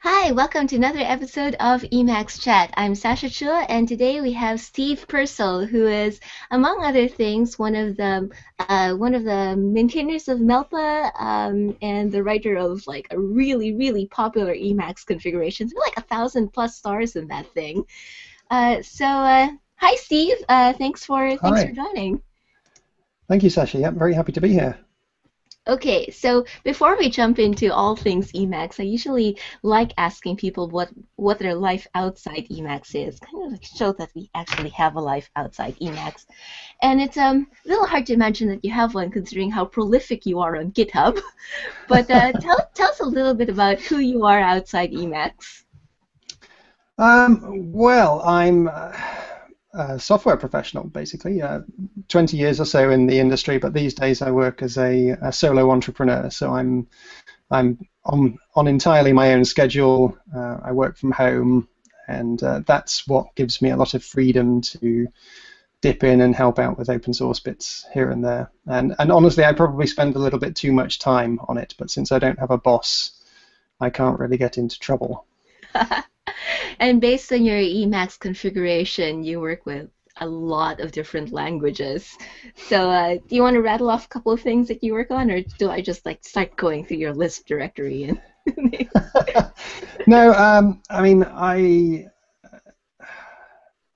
[0.00, 2.72] Hi, welcome to another episode of Emacs Chat.
[2.76, 6.20] I'm Sacha Chua, and today we have Steve Purcell, who is,
[6.52, 8.30] among other things, one of the
[8.60, 13.74] uh, one of the maintainers of Melpa um, and the writer of like a really
[13.74, 15.66] really popular Emacs configuration.
[15.66, 17.82] There's like a thousand plus stars in that thing.
[18.52, 20.36] Uh, so, uh, hi Steve.
[20.48, 22.22] Uh, thanks for thanks for joining.
[23.26, 23.78] Thank you, Sacha.
[23.78, 24.78] Yeah, very happy to be here.
[25.68, 30.88] Okay, so before we jump into all things Emacs, I usually like asking people what
[31.16, 35.00] what their life outside Emacs is, kind of like show that we actually have a
[35.00, 36.24] life outside Emacs.
[36.80, 40.24] And it's um, a little hard to imagine that you have one, considering how prolific
[40.24, 41.20] you are on GitHub.
[41.88, 45.64] But uh, tell tell us a little bit about who you are outside Emacs.
[46.96, 48.92] Um, well, I'm uh,
[49.98, 51.40] software professional, basically.
[51.40, 51.60] Uh,
[52.08, 55.32] 20 years or so in the industry, but these days I work as a, a
[55.32, 56.30] solo entrepreneur.
[56.30, 56.88] So I'm
[57.50, 60.16] I'm on on entirely my own schedule.
[60.34, 61.68] Uh, I work from home,
[62.08, 65.08] and uh, that's what gives me a lot of freedom to
[65.80, 68.50] dip in and help out with open source bits here and there.
[68.66, 71.74] And and honestly, I probably spend a little bit too much time on it.
[71.78, 73.12] But since I don't have a boss,
[73.80, 75.26] I can't really get into trouble.
[76.80, 79.88] and based on your Emacs configuration, you work with
[80.20, 82.16] a lot of different languages.
[82.56, 85.10] So, uh, do you want to rattle off a couple of things that you work
[85.10, 88.20] on, or do I just like start going through your Lisp directory and?
[90.06, 92.06] no, um, I mean I,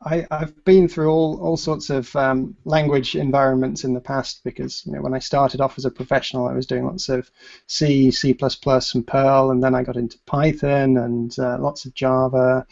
[0.05, 4.84] I I've been through all, all sorts of um, language environments in the past because
[4.86, 7.31] you know when I started off as a professional I was doing lots of
[7.67, 12.67] C, C++, and Perl, and then I got into Python and uh, lots of Java.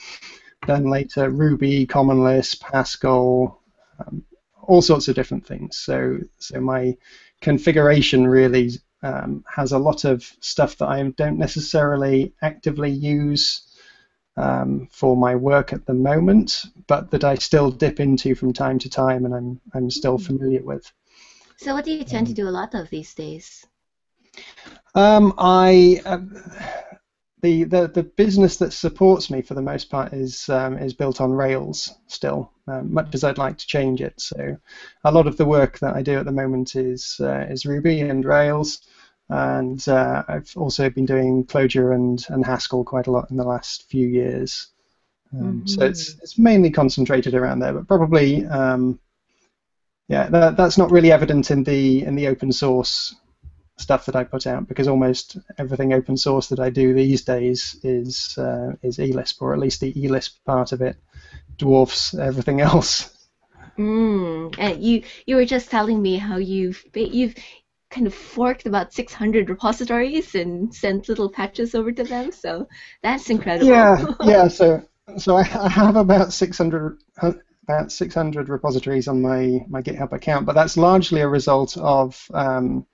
[0.67, 3.61] Then later Ruby, Common Lisp, Haskell,
[3.99, 4.25] um,
[4.63, 5.77] all sorts of different things.
[5.77, 6.97] So so my
[7.41, 8.73] configuration really
[9.03, 13.63] um, has a lot of stuff that I don't necessarily actively use
[14.41, 18.79] um, for my work at the moment, but that I still dip into from time
[18.81, 20.91] to time, and I'm I'm still familiar with.
[21.57, 23.67] So, what do you tend to do a lot of these days?
[24.95, 26.19] Um, I uh,
[27.43, 31.21] the, the the business that supports me for the most part is um, is built
[31.21, 34.15] on Rails still, um, much as I'd like to change it.
[34.19, 34.57] So
[35.05, 38.01] a lot of the work that I do at the moment is uh, is Ruby
[38.01, 38.81] and Rails,
[39.31, 43.45] and uh, I've also been doing Clojure and, and Haskell quite a lot in the
[43.45, 44.69] last few years.
[45.33, 48.99] Um, So it's it's mainly concentrated around there, but probably um,
[50.09, 53.15] yeah, that, that's not really evident in the in the open source
[53.79, 57.79] stuff that I put out because almost everything open source that I do these days
[57.85, 60.97] is uh, is eLisp, or at least the eLisp part of it
[61.57, 63.17] dwarfs everything else.
[63.79, 67.35] Mm, and you you were just telling me how you've you've
[67.91, 72.33] kind of forked about 600 repositories and sent little patches over to them.
[72.33, 72.69] So
[73.03, 73.69] that's incredible.
[73.69, 74.49] Yeah, yeah.
[74.49, 74.83] So
[75.19, 77.33] so I, have about 600 uh,
[77.65, 82.87] about 600 repositories on my my GitHub account, but that's largely a result of um,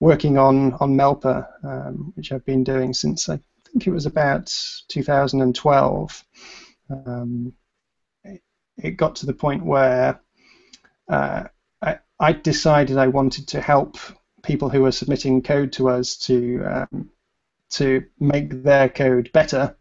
[0.00, 4.52] working on on Melpa, um, which I've been doing since I think it was about
[4.88, 6.24] 2012.
[6.90, 7.52] Um,
[8.24, 8.42] it,
[8.76, 10.20] it got to the point where
[11.08, 11.44] uh,
[12.20, 13.96] I, decided I wanted to help
[14.42, 17.10] people who were submitting code to us to um,
[17.70, 19.76] to make their code better.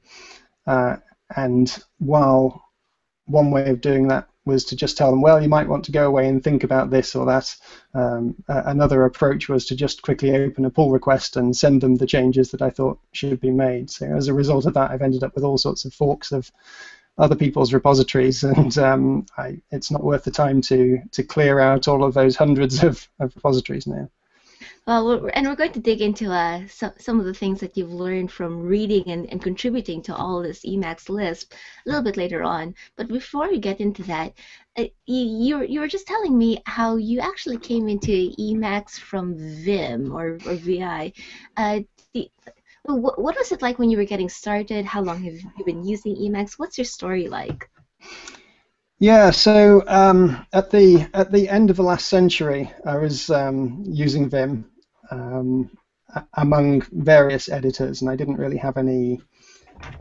[0.66, 0.98] Uh,
[1.36, 2.64] and while
[3.26, 5.92] one way of doing that was to just tell them, well, you might want to
[5.92, 7.56] go away and think about this or that.
[7.94, 11.96] Um, uh, another approach was to just quickly open a pull request and send them
[11.96, 13.92] the changes that I thought should be made.
[13.92, 16.52] So as a result of that, I've ended up with all sorts of forks of
[17.20, 21.88] other people's repositories, and um, I, it's not worth the time to to clear out
[21.88, 24.10] all of those hundreds of, of repositories now.
[24.90, 27.94] Well, and we're going to dig into uh, some, some of the things that you've
[27.94, 31.54] learned from reading and, and contributing to all this Emacs Lisp
[31.86, 32.74] a little bit later on.
[32.96, 34.34] But before we get into that,
[34.78, 40.12] uh, you, you were just telling me how you actually came into Emacs from Vim
[40.12, 41.14] or, or VI.
[41.56, 41.82] Uh,
[42.14, 42.32] the,
[42.96, 44.86] what, what was it like when you were getting started?
[44.86, 46.54] How long have you been using Emacs?
[46.58, 47.70] What's your story like?
[49.00, 53.84] Yeah, so um, at the at the end of the last century, I was um,
[53.88, 54.70] using Vim
[55.10, 55.72] um,
[56.34, 59.22] among various editors, and I didn't really have any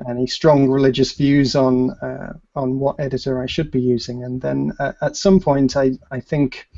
[0.09, 4.25] any strong religious views on uh, on what editor I should be using.
[4.25, 6.69] And then uh, at some point, I I think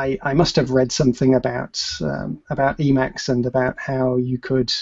[0.00, 4.72] I, I must have read something about um, about Emacs and about how you could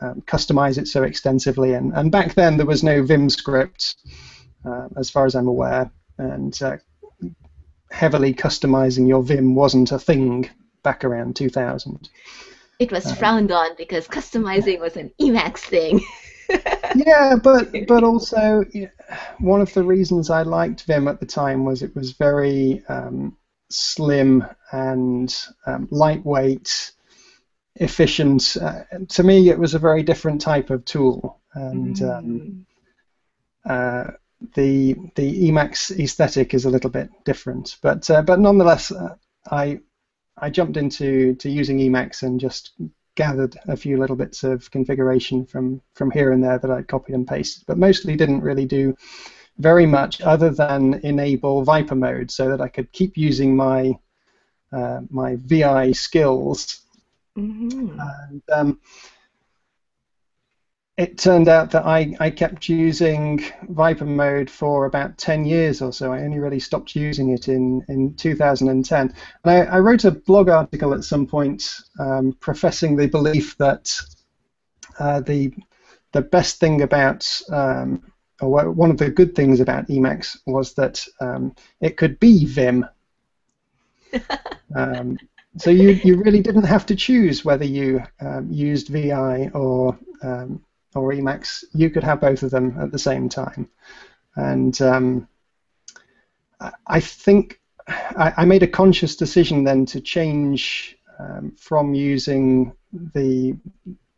[0.00, 1.74] um, customize it so extensively.
[1.74, 3.94] And, and back then there was no Vim script,
[4.64, 6.78] uh, as far as I'm aware, and uh,
[7.90, 10.50] heavily customizing your Vim wasn't a thing
[10.82, 12.08] back around 2000.
[12.80, 16.00] It was Uh, frowned on because customizing was an Emacs thing.
[16.96, 18.64] yeah, but but also
[19.38, 23.36] one of the reasons I liked Vim at the time was it was very um,
[23.70, 25.34] slim and
[25.66, 26.92] um, lightweight,
[27.76, 28.56] efficient.
[28.60, 32.66] Uh, to me, it was a very different type of tool, and um,
[33.66, 33.70] mm.
[33.70, 34.12] uh,
[34.54, 37.76] the the Emacs aesthetic is a little bit different.
[37.82, 39.16] But uh, but nonetheless, uh,
[39.50, 39.80] I
[40.36, 42.72] I jumped into to using Emacs and just
[43.16, 47.14] gathered a few little bits of configuration from from here and there that I copied
[47.14, 48.96] and pasted, but mostly didn't really do
[49.58, 53.98] very much other than enable Viper mode so that I could keep using my
[54.72, 56.80] uh, my VI skills.
[57.36, 58.00] Mm-hmm.
[58.00, 58.80] And um,
[60.96, 65.92] it turned out that I, I kept using Viper mode for about 10 years or
[65.92, 66.12] so.
[66.12, 69.00] I only really stopped using it in, in 2010.
[69.00, 69.14] And
[69.44, 71.64] I, I wrote a blog article at some point
[71.98, 73.92] um, professing the belief that
[75.00, 75.52] uh, the,
[76.12, 78.02] the best thing about, um,
[78.40, 82.86] one of the good things about Emacs was that um, it could be Vim.
[84.74, 85.18] Um,
[85.56, 90.64] so you, you really didn't have to choose whether you um, used VI or um,
[90.94, 93.68] or Emacs, you could have both of them at the same time.
[94.36, 95.28] And um,
[96.86, 103.56] I think I, I, made a conscious decision then to change um, from using the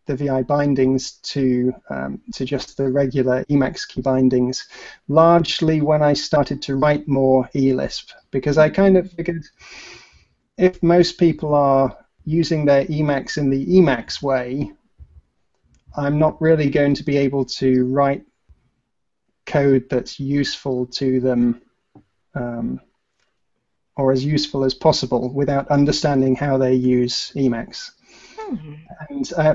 [0.07, 4.67] the VI bindings to um, to just the regular Emacs key bindings,
[5.09, 9.45] largely when I started to write more eLisp, because I kind of figured
[10.57, 14.73] if most people are using their Emacs in the Emacs way,
[15.97, 18.25] I'm not really going to be able to write
[19.47, 21.63] code that's useful to them
[22.35, 22.81] um,
[23.97, 27.93] or as useful as possible without understanding how they use Emacs.
[28.39, 28.75] Mm-hmm.
[29.09, 29.55] And uh,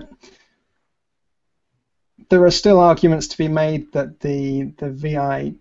[2.30, 5.54] there are still arguments to be made that the the VI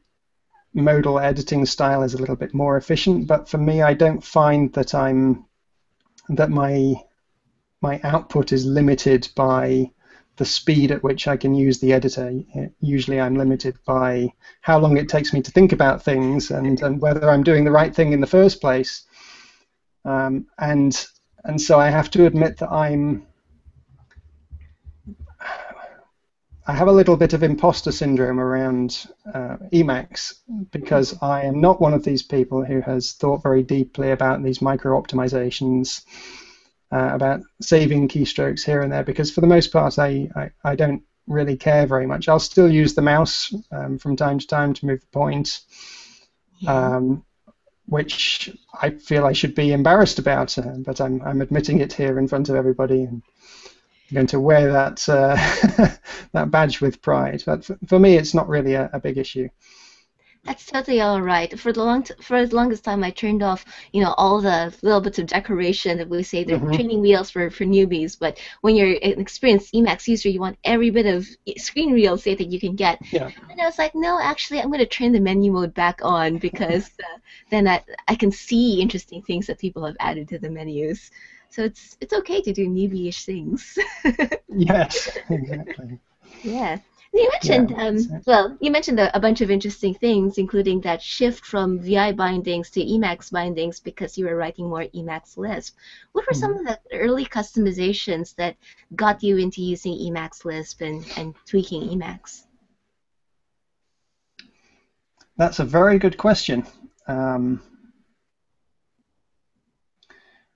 [0.73, 4.73] modal editing style is a little bit more efficient, but for me, I don't find
[4.75, 5.45] that I'm
[6.29, 6.95] that my
[7.83, 9.91] my output is limited by
[10.37, 12.33] the speed at which I can use the editor.
[12.81, 17.01] Usually I'm limited by how long it takes me to think about things and, and
[17.01, 19.05] whether I'm doing the right thing in the first place.
[20.05, 21.07] Um, and
[21.45, 23.27] and so I have to admit that I'm
[26.67, 30.35] I have a little bit of imposter syndrome around uh, Emacs
[30.71, 34.61] because I am not one of these people who has thought very deeply about these
[34.61, 36.05] micro optimizations
[36.93, 40.75] uh, about saving keystrokes here and there because for the most part I, I, I
[40.77, 42.29] don't really care very much.
[42.29, 45.61] I'll still use the mouse um, from time to time to move the point,
[46.67, 47.25] um,
[47.87, 52.19] which I feel I should be embarrassed about, uh, but I'm, I'm admitting it here
[52.19, 53.23] in front of everybody and
[54.13, 55.37] Going to wear that uh,
[56.33, 57.43] that badge with pride.
[57.47, 59.49] But for, for me, it's not really a, a big issue.
[60.45, 61.59] That's totally all right.
[61.59, 64.75] For the long, t- for the longest time, I turned off, you know, all the
[64.81, 66.73] little bits of decoration that we say they're mm-hmm.
[66.73, 68.19] training wheels for, for newbies.
[68.19, 71.29] But when you're an experienced Emacs user, you want every bit of
[71.59, 72.99] screen real estate that you can get.
[73.13, 73.31] Yeah.
[73.51, 76.39] And I was like, no, actually, I'm going to turn the menu mode back on
[76.39, 77.19] because uh,
[77.51, 81.11] then I, I can see interesting things that people have added to the menus.
[81.51, 83.77] So it's it's okay to do newbie-ish things.
[84.49, 85.99] yes, exactly.
[86.43, 86.79] Yeah.
[87.13, 91.03] You mentioned, yeah, um, well, you mentioned a, a, bunch of interesting things, including that
[91.03, 95.77] shift from VI bindings to Emacs bindings because you were writing more Emacs Lisp.
[96.13, 96.41] What were mm-hmm.
[96.41, 98.57] some of the early customizations that
[98.95, 102.45] got you into using Emacs Lisp and, and tweaking Emacs?
[105.37, 106.65] That's a very good question.
[107.09, 107.61] Um,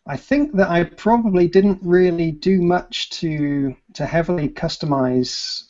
[0.06, 5.64] I think that I probably didn't really do much to to heavily customize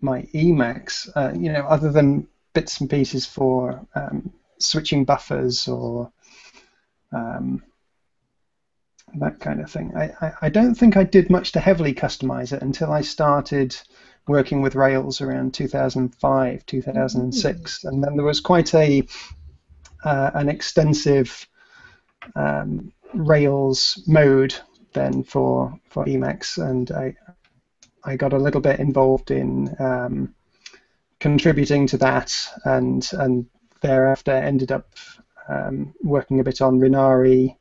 [0.00, 6.10] my Emacs, uh, you know, other than bits and pieces for um, switching buffers or
[7.12, 7.62] um,
[9.14, 9.92] that kind of thing.
[9.96, 13.76] I, I, I, don't think I did much to heavily customize it until I started
[14.26, 17.88] working with Rails around 2005, 2006, mm-hmm.
[17.88, 19.06] and then there was quite a
[20.04, 21.46] uh, an extensive
[22.34, 24.54] um, Rails mode
[24.92, 27.14] then for for Emacs, and I,
[28.04, 30.34] I got a little bit involved in um,
[31.20, 33.46] contributing to that, and and
[33.80, 34.94] thereafter ended up
[35.48, 37.56] um, working a bit on Rinari,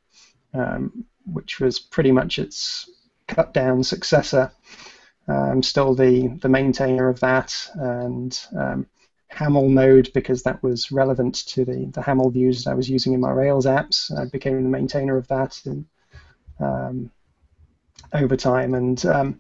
[0.53, 2.89] um, which was pretty much its
[3.27, 4.51] cut down successor.
[5.27, 8.87] I'm still the the maintainer of that, and um,
[9.31, 13.21] Haml mode because that was relevant to the the Haml views I was using in
[13.21, 14.15] my Rails apps.
[14.17, 15.59] I became the maintainer of that
[16.59, 17.11] um,
[18.13, 19.39] over time, and um,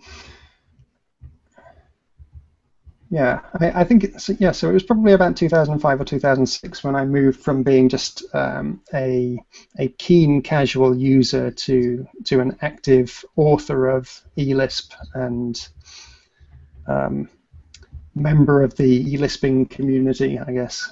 [3.11, 4.53] Yeah, I, I think it's, yeah.
[4.53, 8.79] So it was probably about 2005 or 2006 when I moved from being just um,
[8.93, 9.37] a
[9.77, 15.67] a keen casual user to to an active author of eLisp and
[16.87, 17.27] um,
[18.15, 20.91] member of the eLisping community, I guess.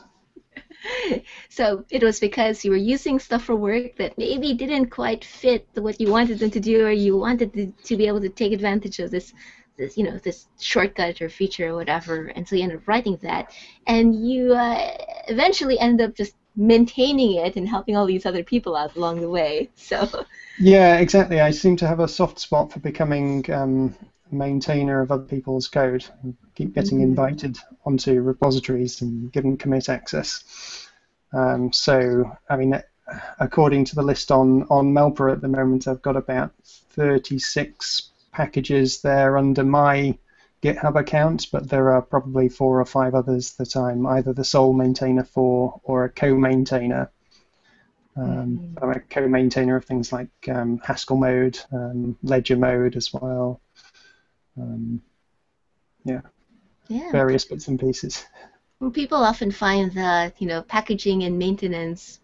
[1.49, 5.67] so it was because you were using stuff for work that maybe didn't quite fit
[5.73, 8.53] what you wanted them to do, or you wanted to, to be able to take
[8.53, 9.33] advantage of this
[9.77, 13.17] this you know this shortcut or feature or whatever and so you end up writing
[13.21, 13.51] that.
[13.87, 14.97] And you uh,
[15.27, 19.29] eventually end up just maintaining it and helping all these other people out along the
[19.29, 20.25] way so.
[20.59, 21.39] Yeah exactly.
[21.39, 23.95] I seem to have a soft spot for becoming um,
[24.31, 27.09] maintainer of other people's code and keep getting mm-hmm.
[27.09, 30.89] invited onto repositories and given commit access
[31.33, 32.81] um, so i mean
[33.39, 39.01] according to the list on on melpa at the moment i've got about 36 packages
[39.01, 40.17] there under my
[40.61, 44.73] GitHub account, but there are probably four or five others that I'm either the sole
[44.73, 47.09] maintainer for or a co-maintainer.
[48.17, 48.83] Um, mm-hmm.
[48.83, 53.61] I'm a co-maintainer of things like um, Haskell mode, um, Ledger mode as well.
[54.59, 55.01] Um,
[56.05, 56.21] yeah.
[56.87, 58.25] yeah, various bits and pieces.
[58.79, 62.19] Well, people often find that you know packaging and maintenance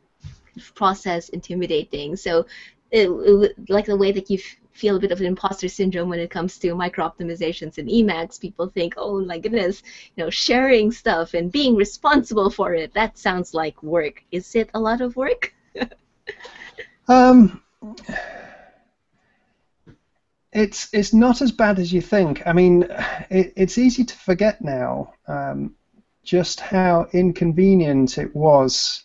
[0.74, 2.16] process intimidating.
[2.16, 2.46] So,
[2.92, 4.40] it, it, like the way that you
[4.76, 8.40] feel a bit of an imposter syndrome when it comes to micro optimizations and Emacs.
[8.40, 9.82] People think, oh my goodness,
[10.16, 14.24] you know, sharing stuff and being responsible for it, that sounds like work.
[14.32, 15.54] Is it a lot of work?
[17.08, 17.62] um,
[20.56, 22.42] it's it's not as bad as you think.
[22.48, 22.84] I mean,
[23.30, 25.76] it, it's easy to forget now um,
[26.24, 29.04] just how inconvenient it was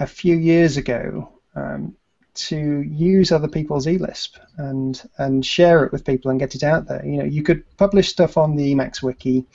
[0.00, 1.94] a few years ago um,
[2.34, 6.88] to use other people's eLisp and and share it with people and get it out
[6.88, 7.04] there.
[7.04, 9.46] You know, you could publish stuff on the Emacs wiki,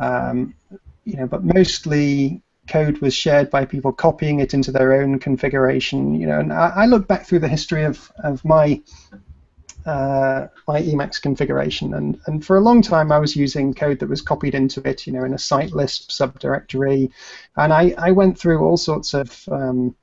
[0.00, 0.54] um,
[1.04, 6.14] you know, but mostly code was shared by people copying it into their own configuration.
[6.14, 8.80] You know, and I, I look back through the history of of my
[9.86, 14.08] uh, my Emacs configuration, and, and for a long time I was using code that
[14.08, 17.10] was copied into it, you know, in a site Lisp subdirectory,
[17.56, 19.94] and I, I went through all sorts of um,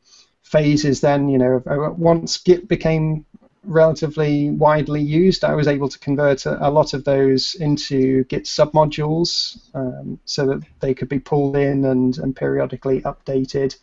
[0.44, 3.26] phases then, you know, uh, once Git became
[3.63, 8.46] relatively widely used, I was able to convert a, a lot of those into Git
[8.46, 13.75] submodules um, so that they could be pulled in and, and periodically updated.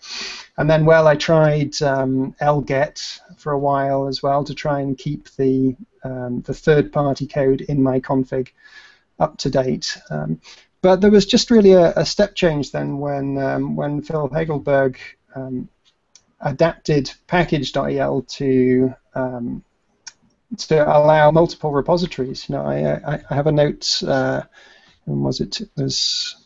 [0.57, 3.03] And then, well, I tried um, el-get
[3.37, 7.83] for a while as well to try and keep the, um, the third-party code in
[7.83, 8.49] my config
[9.19, 9.99] up to date.
[10.11, 10.41] Um,
[10.83, 14.97] but there was just really a, a step change then when, um, when Phil Hagelberg
[15.35, 15.69] um,
[16.41, 19.65] adapted package.el to um,
[20.59, 22.49] to allow multiple repositories.
[22.49, 24.03] You know, I, I, I have a note.
[24.07, 24.43] Uh,
[25.05, 25.61] when was it?
[25.61, 26.37] It was.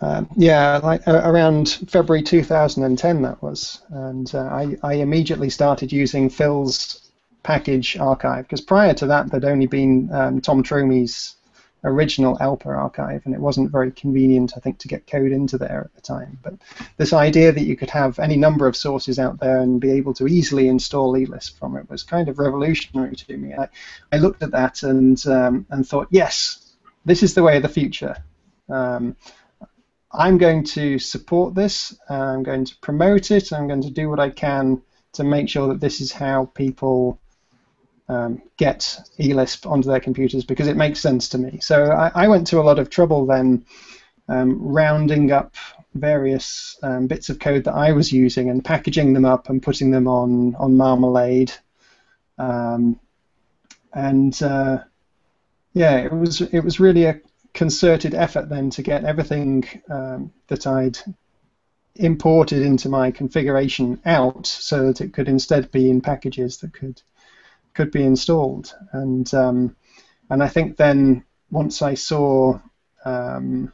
[0.00, 5.92] Uh, yeah, like uh, around February 2010 that was, and uh, I, I immediately started
[5.92, 7.10] using Phil's
[7.42, 11.36] package archive because prior to that there'd only been um, Tom Tromey's
[11.84, 15.82] original ELPA archive, and it wasn't very convenient, I think, to get code into there
[15.84, 16.38] at the time.
[16.42, 16.54] But
[16.96, 20.14] this idea that you could have any number of sources out there and be able
[20.14, 23.54] to easily install eLisp from it was kind of revolutionary to me.
[23.54, 23.68] I,
[24.12, 27.68] I looked at that and um, and thought, yes, this is the way of the
[27.68, 28.16] future.
[28.68, 29.16] Um,
[30.12, 31.96] I'm going to support this.
[32.08, 33.52] I'm going to promote it.
[33.52, 34.82] I'm going to do what I can
[35.12, 37.20] to make sure that this is how people
[38.10, 41.60] um, get eLisp onto their computers because it makes sense to me.
[41.60, 43.64] So I, I went to a lot of trouble then
[44.28, 45.54] um, rounding up
[45.94, 49.92] various um, bits of code that I was using and packaging them up and putting
[49.92, 51.52] them on on Marmalade.
[52.36, 52.98] Um,
[53.94, 54.78] and uh,
[55.72, 57.20] yeah, it was it was really a
[57.54, 60.98] concerted effort then to get everything um, that I'd
[61.94, 67.02] imported into my configuration out so that it could instead be in packages that could
[67.74, 68.74] could be installed.
[68.92, 69.76] And um,
[70.28, 72.60] and I think then once I saw
[73.04, 73.72] um,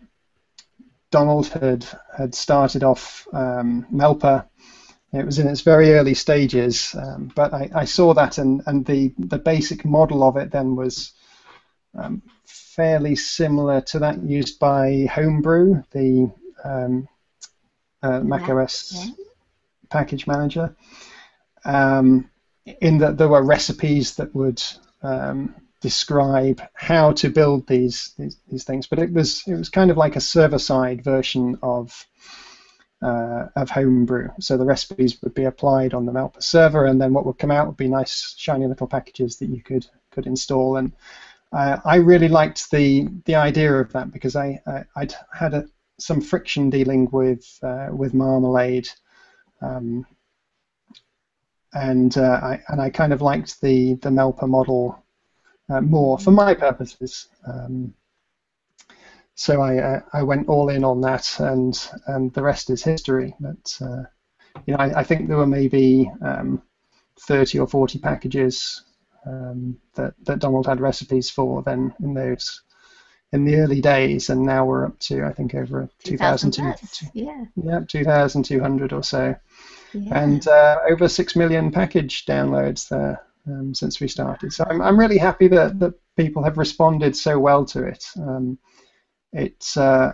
[1.11, 1.87] Donald had
[2.17, 4.47] had started off um, Melpa,
[5.12, 8.85] it was in its very early stages, um, but I, I, saw that and, and
[8.85, 11.12] the, the basic model of it then was
[11.97, 16.31] um, fairly similar to that used by Homebrew, the
[16.65, 17.09] um,
[18.03, 19.11] uh, macOS
[19.88, 20.75] package manager.
[21.65, 22.31] Um,
[22.81, 24.63] in that there were recipes that would
[25.03, 29.91] um, describe how to build these, these, these things, but it was it was kind
[29.91, 32.07] of like a server-side version of
[33.03, 34.29] uh, of Homebrew.
[34.41, 37.51] So the recipes would be applied on the Melpa server, and then what would come
[37.51, 40.77] out would be nice, shiny little packages that you could could install.
[40.77, 40.93] And
[41.53, 45.67] uh, I really liked the the idea of that because I, I would had a,
[45.99, 48.89] some friction dealing with uh, with marmalade,
[49.61, 50.07] um,
[51.76, 55.04] and uh, I and I kind of liked the the Melpa model
[55.68, 57.28] uh, more for my purposes.
[57.47, 57.95] Um,
[59.35, 63.35] so I uh, I went all in on that, and and the rest is history.
[63.38, 64.04] But uh,
[64.64, 66.62] you know, I, I, think there were maybe um,
[67.21, 68.83] 30 or 40 packages
[69.26, 72.62] um, that that Donald had recipes for then in those
[73.33, 76.78] in the early days, and now we're up to I think over 2,200.
[77.12, 77.45] Yeah.
[77.56, 79.37] Yeah, 2,200 or so,
[80.11, 84.53] and uh, over six million package downloads there um, since we started.
[84.53, 88.05] So I'm I'm really happy that that people have responded so well to it.
[88.17, 88.59] Um,
[89.33, 90.12] it uh,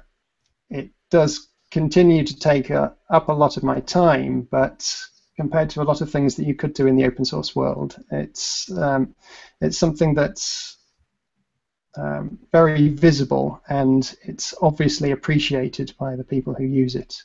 [0.70, 4.94] it does continue to take uh, up a lot of my time, but
[5.36, 7.96] compared to a lot of things that you could do in the open source world,
[8.10, 9.14] it's um,
[9.60, 10.76] it's something that's
[11.96, 17.22] um, very visible and it's obviously appreciated by the people who use it.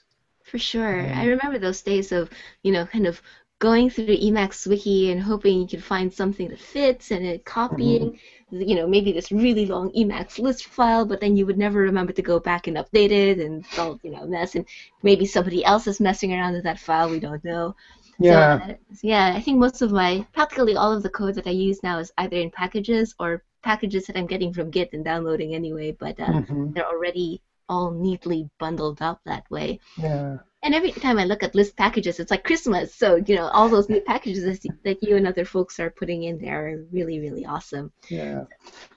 [0.49, 2.29] For sure, um, I remember those days of
[2.63, 3.21] you know kind of
[3.59, 7.43] going through the Emacs wiki and hoping you could find something that fits and it
[7.43, 8.11] copying.
[8.11, 8.17] Mm-hmm
[8.49, 12.13] you know, maybe this really long Emacs Lisp file, but then you would never remember
[12.13, 14.55] to go back and update it, and it's all you know mess.
[14.55, 14.65] And
[15.03, 17.09] maybe somebody else is messing around with that file.
[17.09, 17.75] We don't know.
[18.19, 18.67] Yeah.
[18.67, 21.83] So, yeah, I think most of my, practically all of the code that I use
[21.83, 25.91] now is either in packages or packages that I'm getting from Git and downloading anyway,
[25.91, 26.71] but uh, mm-hmm.
[26.71, 29.79] they're already all neatly bundled up that way.
[29.97, 30.37] Yeah.
[30.63, 32.93] And every time I look at list packages, it's like Christmas.
[32.93, 36.39] So you know, all those new packages that you and other folks are putting in
[36.39, 37.91] there are really, really awesome.
[38.09, 38.45] Yeah,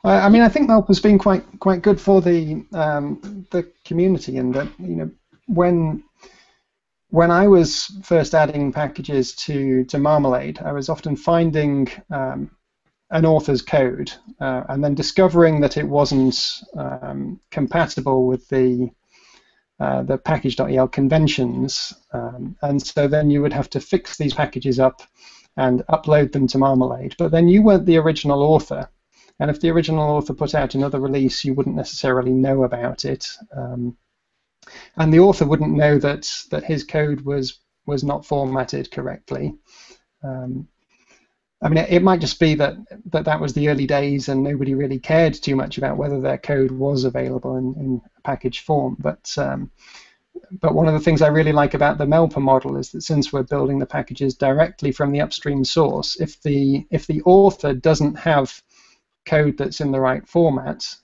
[0.02, 4.54] I, mean, I think Melpa's been quite quite good for the um, the community, and
[4.54, 5.10] that you know,
[5.46, 6.02] when
[7.10, 12.50] when I was first adding packages to to Marmalade, I was often finding um,
[13.10, 18.90] an author's code uh, and then discovering that it wasn't um, compatible with the
[19.80, 24.78] uh, the package.el conventions, um, and so then you would have to fix these packages
[24.78, 25.00] up
[25.56, 27.14] and upload them to Marmalade.
[27.18, 28.90] But then you weren't the original author,
[29.38, 33.26] and if the original author put out another release, you wouldn't necessarily know about it,
[33.56, 33.96] um,
[34.96, 39.54] and the author wouldn't know that that his code was was not formatted correctly.
[40.22, 40.68] Um,
[41.62, 42.76] I mean, it, might just be that,
[43.12, 46.38] that that was the early days and nobody really cared too much about whether their
[46.38, 48.96] code was available in, in package form.
[48.98, 49.70] But um,
[50.60, 53.32] but one of the things I really like about the Melpa model is that since
[53.32, 58.16] we're building the packages directly from the upstream source, if the if the author doesn't
[58.16, 58.62] have
[59.26, 60.96] code that's in the right format,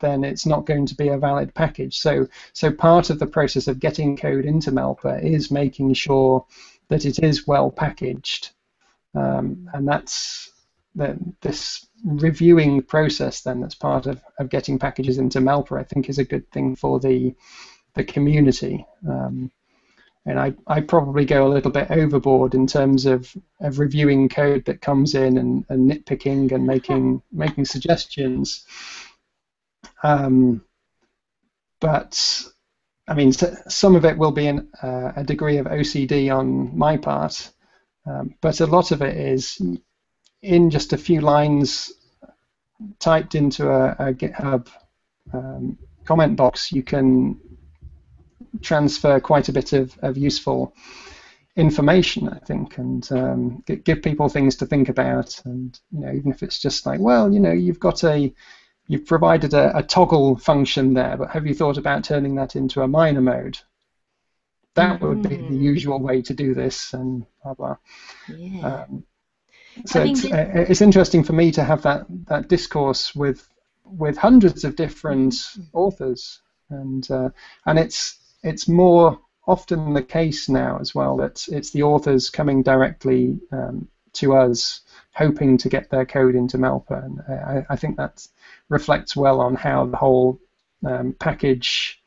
[0.00, 1.98] then it's not going to be a valid package.
[1.98, 6.44] So so part of the process of getting code into Melpa is making sure
[6.88, 8.50] that it is well packaged
[9.14, 10.50] um, and that's
[11.40, 16.18] this reviewing process then that's part of, of getting packages into Melpa, I think is
[16.18, 17.34] a good thing for the
[17.94, 18.86] the community.
[19.08, 19.50] Um,
[20.26, 24.66] and I, I probably go a little bit overboard in terms of, of reviewing code
[24.66, 28.64] that comes in and, and nitpicking and making making suggestions.
[30.02, 30.62] Um,
[31.80, 32.44] but
[33.08, 36.96] I mean, some of it will be an, uh, a degree of OCD on my
[36.96, 37.50] part,
[38.06, 39.60] um, but a lot of it is
[40.42, 41.92] in just a few lines
[42.98, 44.68] typed into a, a GitHub
[45.32, 47.38] um, comment box, you can
[48.62, 50.74] transfer quite a bit of, of useful
[51.56, 55.40] information, I think, and um, give people things to think about.
[55.44, 58.32] And you know, even if it's just like, well, you know, you've got a
[58.86, 62.82] you've provided a, a toggle function there, but have you thought about turning that into
[62.82, 63.58] a minor mode?
[64.80, 65.62] That would be the mm.
[65.62, 67.76] usual way to do this, and blah blah.
[68.28, 68.66] Yeah.
[68.66, 69.04] Um,
[69.84, 73.46] so it's, uh, it's interesting for me to have that, that discourse with
[73.84, 75.62] with hundreds of different mm-hmm.
[75.72, 77.30] authors, and uh,
[77.66, 82.62] and it's it's more often the case now as well that it's the authors coming
[82.62, 84.80] directly um, to us,
[85.12, 88.26] hoping to get their code into Melpa, and I, I think that
[88.68, 90.40] reflects well on how the whole
[90.84, 91.99] um, package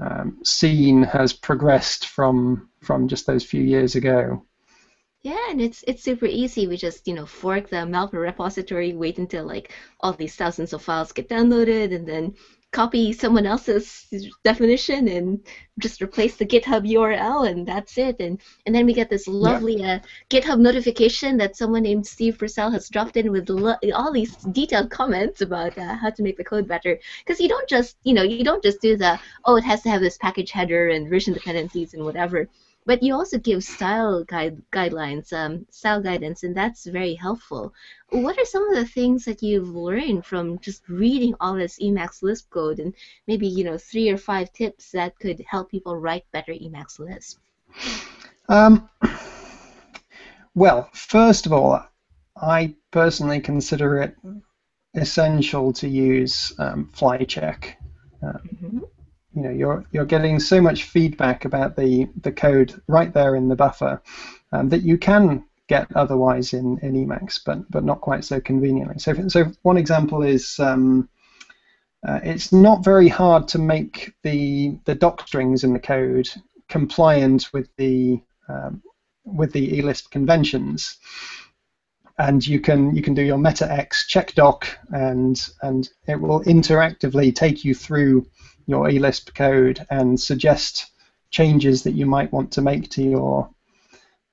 [0.00, 4.44] um, scene has progressed from from just those few years ago.
[5.22, 6.66] Yeah, and it's it's super easy.
[6.66, 10.82] We just you know fork the Melpa repository, wait until like all these thousands of
[10.82, 12.34] files get downloaded, and then
[12.72, 14.06] copy someone else's
[14.44, 15.40] definition and
[15.78, 18.16] just replace the GitHub URL, and that's it.
[18.20, 19.94] And and then we get this lovely yeah.
[19.94, 19.98] uh,
[20.30, 24.90] GitHub notification that someone named Steve Purcell has dropped in with lo- all these detailed
[24.90, 26.98] comments about uh, how to make the code better.
[27.24, 29.90] Because you don't just you know you don't just do the oh it has to
[29.90, 32.48] have this package header and version dependencies and whatever
[32.86, 37.74] but you also give style guide guidelines, um, style guidance, and that's very helpful.
[38.10, 42.22] What are some of the things that you've learned from just reading all this Emacs
[42.22, 42.94] Lisp code, and
[43.26, 47.38] maybe you know three or five tips that could help people write better Emacs Lisp?
[48.48, 48.88] Um,
[50.54, 51.84] well, first of all,
[52.40, 54.16] I personally consider it
[54.94, 57.74] essential to use um, FlyCheck.
[58.22, 58.78] Um, mm-hmm.
[59.36, 63.48] You know, you're you're getting so much feedback about the the code right there in
[63.48, 64.02] the buffer
[64.52, 68.98] um, that you can get otherwise in, in Emacs, but but not quite so conveniently.
[68.98, 70.58] So so one example is.
[70.58, 71.08] Um,
[72.06, 76.28] uh, it's not very hard to make the the doc strings in the code
[76.68, 78.80] compliant with the um,
[79.24, 80.98] with the eLisp conventions
[82.18, 87.34] and you can you can do your meta-x check doc and and it will interactively
[87.34, 88.24] take you through
[88.66, 90.90] your eLisp code and suggest
[91.30, 93.50] changes that you might want to make to your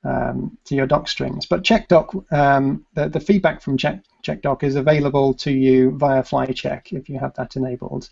[0.04, 1.46] um, to your doc strings.
[1.46, 6.92] But CheckDoc, um, the, the feedback from Check, CheckDoc is available to you via FlyCheck
[6.92, 8.10] if you have that enabled,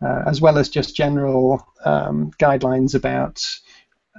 [0.00, 3.44] uh, as well as just general um, guidelines about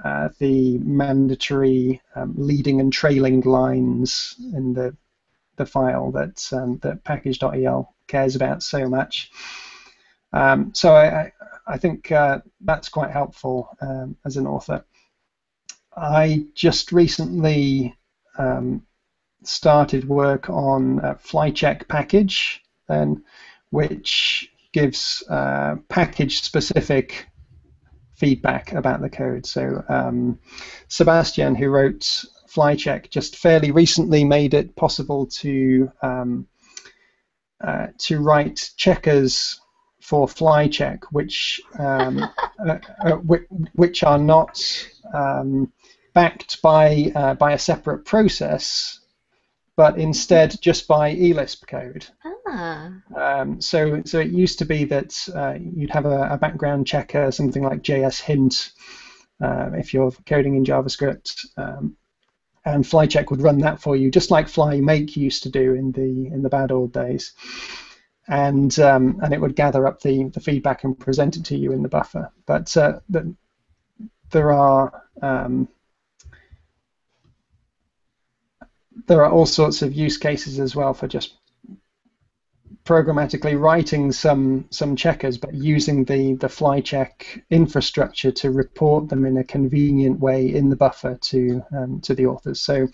[0.04, 4.96] uh, the mandatory um, leading and trailing lines in the
[5.56, 9.32] the file that um, that package.el cares about so much.
[10.34, 11.32] Um, so I,
[11.67, 14.84] I think uh, that's quite helpful um, as an author.
[15.96, 17.96] I just recently
[18.38, 18.84] um,
[19.43, 23.24] started work on a FlyCheck package, then,
[23.69, 27.28] which gives uh, package-specific
[28.15, 29.46] feedback about the code.
[29.46, 30.39] So um,
[30.88, 36.48] Sebastian, who wrote FlyCheck, just fairly recently made it possible to um,
[37.63, 39.60] uh, to write checkers
[40.04, 42.20] for FlyCheck, which um,
[42.68, 43.16] uh, uh,
[43.74, 44.62] which are not
[45.13, 45.72] um,
[46.13, 49.00] backed by uh, by a separate process,
[49.78, 52.06] but instead just by eLisp code.
[52.48, 52.92] Ah.
[53.16, 57.32] Um, so, so it used to be that uh, you'd have a, a, background checker,
[57.32, 58.74] something like JS Hint,
[59.42, 61.96] uh, if you're coding in JavaScript, um,
[62.66, 66.28] and FlyCheck would run that for you, just like FlyMake used to do in the
[66.28, 67.34] in the bad old days.
[68.28, 71.74] And um, and it would gather up the, the feedback and present it to you
[71.74, 72.32] in the buffer.
[72.46, 73.36] But uh, the,
[74.32, 75.68] there are um,
[79.08, 81.36] there are all sorts of use cases as well for just
[82.86, 89.38] programmatically writing some some checkers, but using the the FlyCheck infrastructure to report them in
[89.38, 92.62] a convenient way in the buffer to um, to the authors.
[92.62, 92.88] So.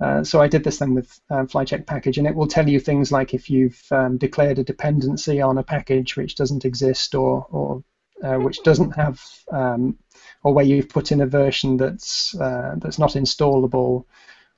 [0.00, 2.80] Uh, so I did this then with um, FlyCheck package, and it will tell you
[2.80, 7.46] things like if you've um, declared a dependency on a package which doesn't exist or,
[7.50, 7.84] or
[8.22, 9.20] uh, which doesn't have,
[9.52, 9.96] um,
[10.42, 14.04] or where you've put in a version that's uh, that's not installable,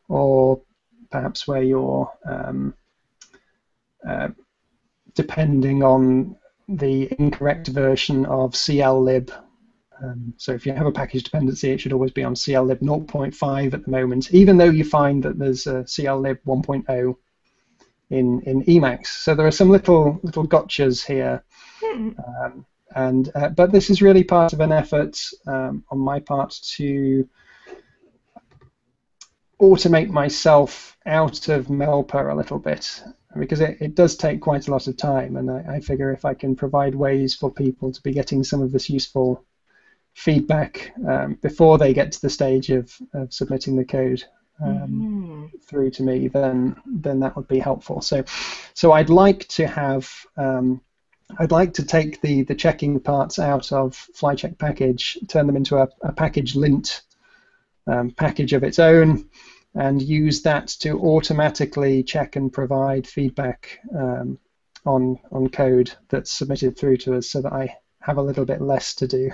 [0.09, 0.61] or
[1.11, 2.75] perhaps where you're um,
[4.07, 4.29] uh,
[5.15, 6.37] depending on
[6.69, 9.31] the incorrect version of cl-lib.
[10.05, 13.75] Um, so if you have a package dependency, it should always be on cl-lib 0.5
[13.75, 17.17] at the moment, even though you find that there's a cl-lib 1.0
[18.11, 19.07] in in Emacs.
[19.07, 21.43] So there are some little little gotchas here.
[21.83, 22.11] Hmm.
[22.43, 26.59] Um, and uh, but this is really part of an effort um, on my part
[26.77, 27.29] to
[29.61, 33.03] automate myself out of Melpa a little bit
[33.39, 36.25] because it, it does take quite a lot of time and I, I figure if
[36.25, 39.45] I can provide ways for people to be getting some of this useful
[40.15, 44.23] feedback um, before they get to the stage of, of submitting the code
[44.63, 45.47] um, mm-hmm.
[45.67, 48.01] through to me, then then that would be helpful.
[48.01, 48.25] So,
[48.73, 50.81] so I'd like to have um,
[51.39, 55.77] I'd like to take the the checking parts out of FlyCheck package, turn them into
[55.77, 57.03] a, a package lint
[57.87, 59.29] um, package of its own,
[59.75, 64.39] and use that to automatically check and provide feedback um,
[64.87, 68.61] on on code that's submitted through to us, so that I have a little bit
[68.61, 69.33] less to do.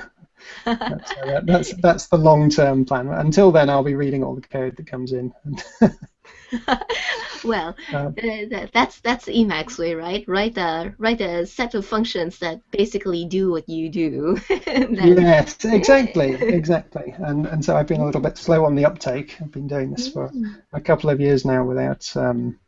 [0.64, 3.08] That's, uh, that, that's that's the long-term plan.
[3.08, 5.32] Until then, I'll be reading all the code that comes in.
[7.44, 10.24] well, um, uh, that's that's Emacs way, right?
[10.26, 14.38] Write a write a set of functions that basically do what you do.
[14.48, 17.14] yes, exactly, exactly.
[17.18, 19.36] And and so I've been a little bit slow on the uptake.
[19.40, 20.60] I've been doing this for mm.
[20.72, 22.16] a couple of years now without.
[22.16, 22.58] Um,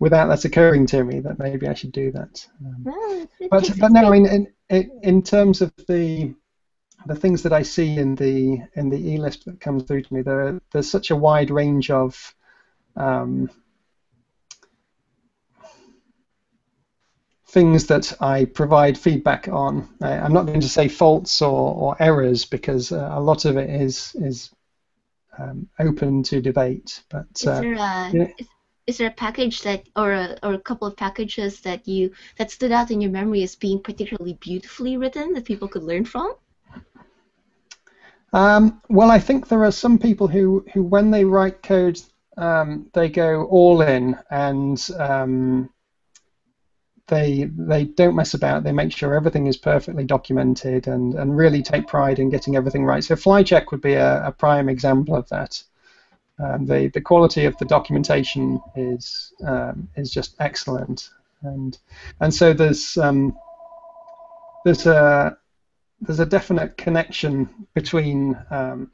[0.00, 2.44] without that occurring to me, that maybe I should do that.
[2.60, 4.26] Um, well, but but no, I mean,
[4.68, 6.34] in, in terms of the
[7.06, 10.22] the things that I see in the in the eLisp that comes through to me,
[10.22, 12.34] there there's such a wide range of
[12.96, 13.50] um,
[17.46, 19.88] things that I provide feedback on.
[20.00, 23.56] I, am not going to say faults or, or errors because uh, a lot of
[23.56, 24.50] it is is
[25.38, 27.02] um, open to debate.
[27.08, 28.46] But is there a, is,
[28.86, 32.50] is, there a package that, or a, or a couple of packages that you that
[32.50, 36.34] stood out in your memory as being particularly beautifully written that people could learn from?
[38.32, 42.00] Um, well, I think there are some people who, who when they write code,
[42.36, 45.70] um, they go all in and um,
[47.10, 48.62] they they don't mess about.
[48.62, 52.84] They make sure everything is perfectly documented and, and really take pride in getting everything
[52.84, 53.04] right.
[53.04, 55.62] So FlyCheck would be a, a prime example of that.
[56.38, 61.10] Um, the the quality of the documentation is um, is just excellent,
[61.42, 61.76] and
[62.20, 63.36] and so there's um,
[64.64, 65.36] there's a
[66.00, 68.90] there's a definite connection between um,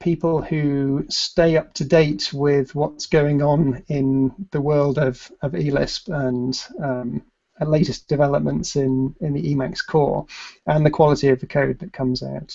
[0.00, 5.52] people who stay up to date with what's going on in the world of, of
[5.52, 7.22] eLisp and um,
[7.60, 10.26] latest developments in, in the Emacs core
[10.66, 12.54] and the quality of the code that comes out.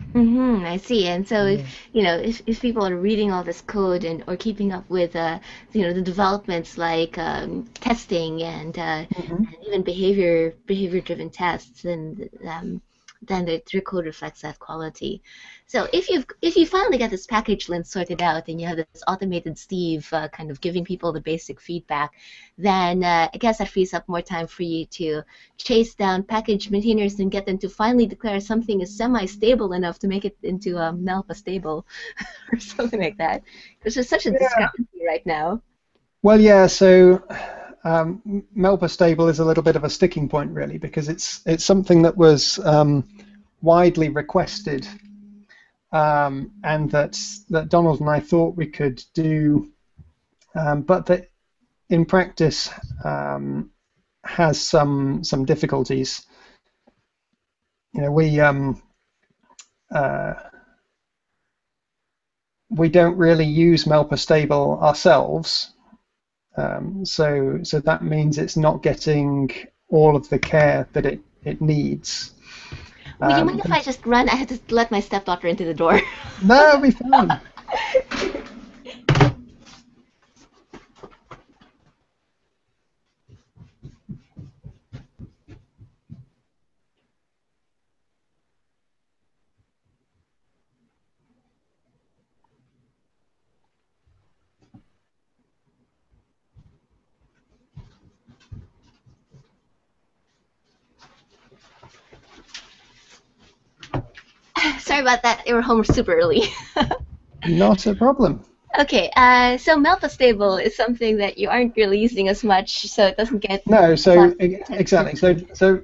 [0.00, 1.06] Mm-hmm, I see.
[1.06, 4.36] And so, if you know, if, if people are reading all this code and or
[4.36, 5.38] keeping up with, uh,
[5.72, 9.34] you know, the developments like um, testing and, uh, mm-hmm.
[9.34, 12.80] and, even behavior behavior driven tests, and um,
[13.22, 15.22] then the, code reflects that quality.
[15.66, 18.76] So if you if you finally get this package lint sorted out and you have
[18.76, 22.12] this automated Steve uh, kind of giving people the basic feedback,
[22.56, 25.22] then uh, I guess that frees up more time for you to
[25.56, 30.08] chase down package maintainers and get them to finally declare something is semi-stable enough to
[30.08, 31.86] make it into a Melpa stable
[32.52, 33.42] or something like that.
[33.78, 34.38] Because there's such a yeah.
[34.38, 35.60] discrepancy right now.
[36.22, 36.66] Well, yeah.
[36.66, 37.22] So
[37.84, 41.64] um, Melpa stable is a little bit of a sticking point, really, because it's it's
[41.64, 43.04] something that was um,
[43.62, 44.86] widely requested
[45.92, 47.18] um, and that
[47.50, 49.68] that Donald and I thought we could do,
[50.54, 51.28] um, but that
[51.88, 52.70] in practice
[53.04, 53.70] um,
[54.24, 56.26] has some some difficulties.
[57.94, 58.82] You know, we um,
[59.94, 60.34] uh,
[62.70, 65.72] we don't really use Melpa stable ourselves,
[66.58, 69.50] um, so so that means it's not getting
[69.88, 72.32] all of the care that it, it needs.
[73.20, 74.28] Would um, you mind if I just run?
[74.28, 76.00] I have to let my stepdaughter into the door.
[76.44, 77.40] no, it'll be fine.
[104.98, 105.44] Sorry about that.
[105.46, 106.42] They were home super early.
[107.46, 108.44] Not a problem.
[108.80, 113.06] Okay, uh, so Melpa stable is something that you aren't really using as much, so
[113.06, 113.64] it doesn't get.
[113.66, 115.14] No, so exactly.
[115.14, 115.82] So so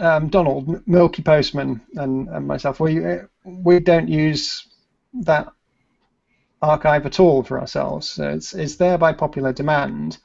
[0.00, 3.00] um, Donald, Milky Postman, and, and myself, we
[3.44, 4.66] we don't use
[5.22, 5.46] that
[6.60, 8.10] archive at all for ourselves.
[8.10, 10.18] So it's it's there by popular demand,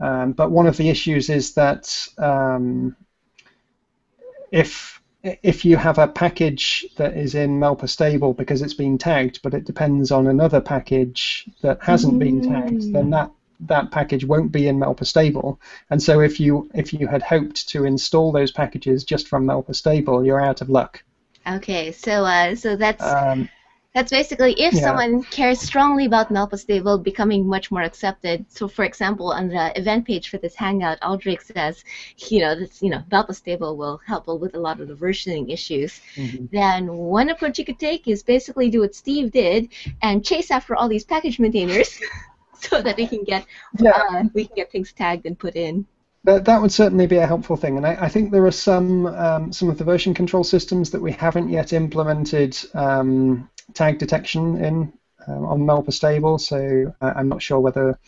[0.00, 2.96] um, but one of the issues is that um,
[4.50, 9.40] if if you have a package that is in Melpa stable because it's been tagged,
[9.42, 12.18] but it depends on another package that hasn't mm.
[12.18, 13.30] been tagged, then that
[13.60, 15.60] that package won't be in Melpa stable.
[15.90, 19.74] And so if you if you had hoped to install those packages just from Melpa
[19.74, 21.04] stable, you're out of luck.
[21.46, 23.48] Okay, so uh, so that's um,
[23.94, 24.80] that's basically if yeah.
[24.80, 28.46] someone cares strongly about Melpa stable becoming much more accepted.
[28.48, 31.84] So, for example, on the event page for this Hangout, Aldrich says,
[32.28, 35.52] you know, this, you know, Melpa stable will help with a lot of the versioning
[35.52, 36.00] issues.
[36.14, 36.46] Mm-hmm.
[36.52, 39.68] Then one approach you could take is basically do what Steve did
[40.00, 42.00] and chase after all these package maintainers,
[42.54, 43.44] so that we can get
[43.78, 43.90] yeah.
[43.90, 45.86] uh, we can get things tagged and put in.
[46.24, 49.06] That, that would certainly be a helpful thing, and I, I think there are some
[49.06, 54.64] um, some of the version control systems that we haven't yet implemented um, tag detection
[54.64, 54.92] in
[55.26, 57.98] um, on Melpa stable, so uh, I'm not sure whether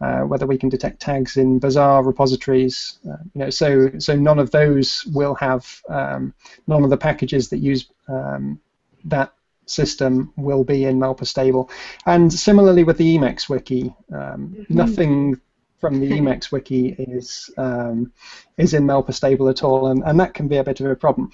[0.00, 2.98] uh, whether we can detect tags in Bazaar repositories.
[3.08, 6.34] Uh, you know, so so none of those will have um,
[6.66, 8.60] none of the packages that use um,
[9.04, 9.32] that
[9.66, 11.70] system will be in Melpa stable.
[12.06, 14.74] And similarly with the Emacs wiki, um, mm-hmm.
[14.74, 15.40] nothing
[15.78, 18.12] from the Emacs wiki is um,
[18.56, 20.96] is in Melpa stable at all, and, and that can be a bit of a
[20.96, 21.30] problem.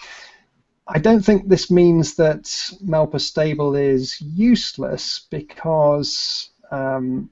[0.92, 2.44] I don't think this means that
[2.84, 7.30] Melpa stable is useless because um,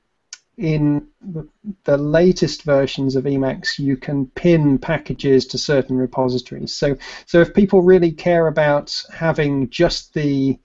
[0.56, 1.48] in the,
[1.84, 6.72] the, latest versions of Emacs you can pin packages to certain repositories.
[6.72, 10.56] So, so if people really care about having just the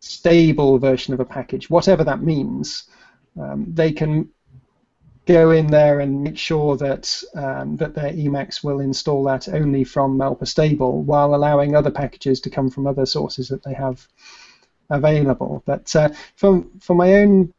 [0.00, 2.84] stable version of a package, whatever that means,
[3.40, 4.28] um, they can
[5.26, 9.84] go in there and make sure that um, that their Emacs will install that only
[9.84, 14.06] from Melpa stable, while allowing other packages to come from other sources that they have
[14.90, 15.62] available.
[15.64, 17.52] But uh, for my own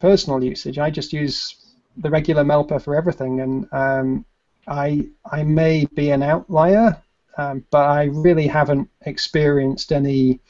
[0.00, 4.24] personal usage, I just use the regular Melpa for everything, and um,
[4.66, 7.02] I I may be an outlier,
[7.36, 10.40] um, but I really haven't experienced any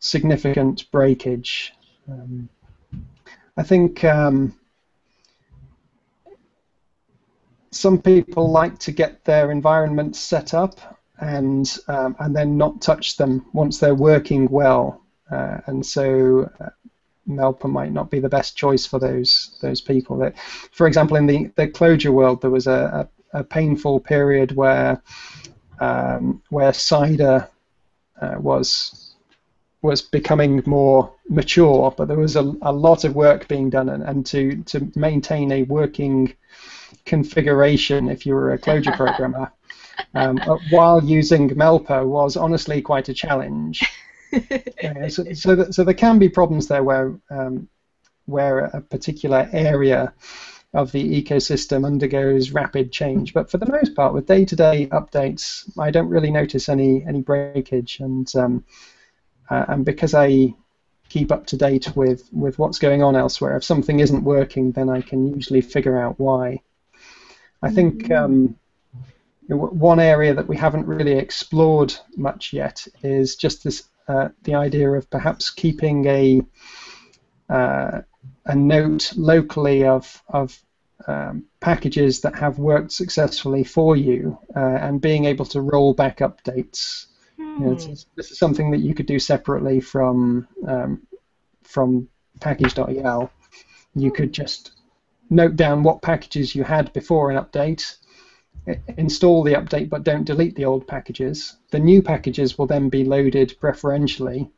[0.00, 1.72] significant breakage.
[2.08, 2.48] Um,
[3.56, 4.54] I think um,
[7.78, 13.16] some people like to get their environments set up and um, and then not touch
[13.16, 16.50] them once they're working well, uh, and so.
[16.60, 16.70] Uh,
[17.28, 20.16] Melpa might not be the best choice for those those people.
[20.18, 20.38] That,
[20.70, 25.02] for example, in the, the Clojure world, there was a, a, a painful period where
[25.80, 27.48] um, where Cider
[28.20, 29.14] uh, was
[29.82, 34.02] was becoming more mature, but there was a, a lot of work being done, and,
[34.02, 36.32] and to to maintain a working
[37.06, 39.50] configuration, if you were a Clojure programmer,
[40.14, 43.82] um, uh, while using Melpa was honestly quite a challenge
[44.82, 47.68] yeah, so, so, that, so there can be problems there where um,
[48.26, 50.12] where a particular area
[50.74, 53.32] of the ecosystem undergoes rapid change.
[53.32, 58.00] But for the most part, with day-to-day updates, I don't really notice any any breakage,
[58.00, 58.64] and um,
[59.48, 60.54] uh, and because I
[61.08, 64.88] keep up to date with with what's going on elsewhere, if something isn't working, then
[64.88, 66.62] I can usually figure out why.
[67.66, 68.10] I think.
[68.10, 68.56] Um,
[69.48, 74.90] one area that we haven't really explored much yet is just this uh, the idea
[74.90, 76.42] of perhaps keeping a
[77.48, 78.00] uh,
[78.44, 80.58] a note locally of of
[81.06, 86.18] um, packages that have worked successfully for you uh, and being able to roll back
[86.18, 87.06] updates.
[87.36, 87.42] Hmm.
[87.42, 87.92] You know, hmm.
[88.16, 91.06] this is something that you could do separately from um,
[91.62, 92.08] from
[92.40, 93.30] package.el.
[93.94, 94.72] You could just
[95.30, 97.96] note down what packages you had before an update
[98.96, 101.56] install the update but don't delete the old packages.
[101.70, 104.50] The new packages will then be loaded preferentially.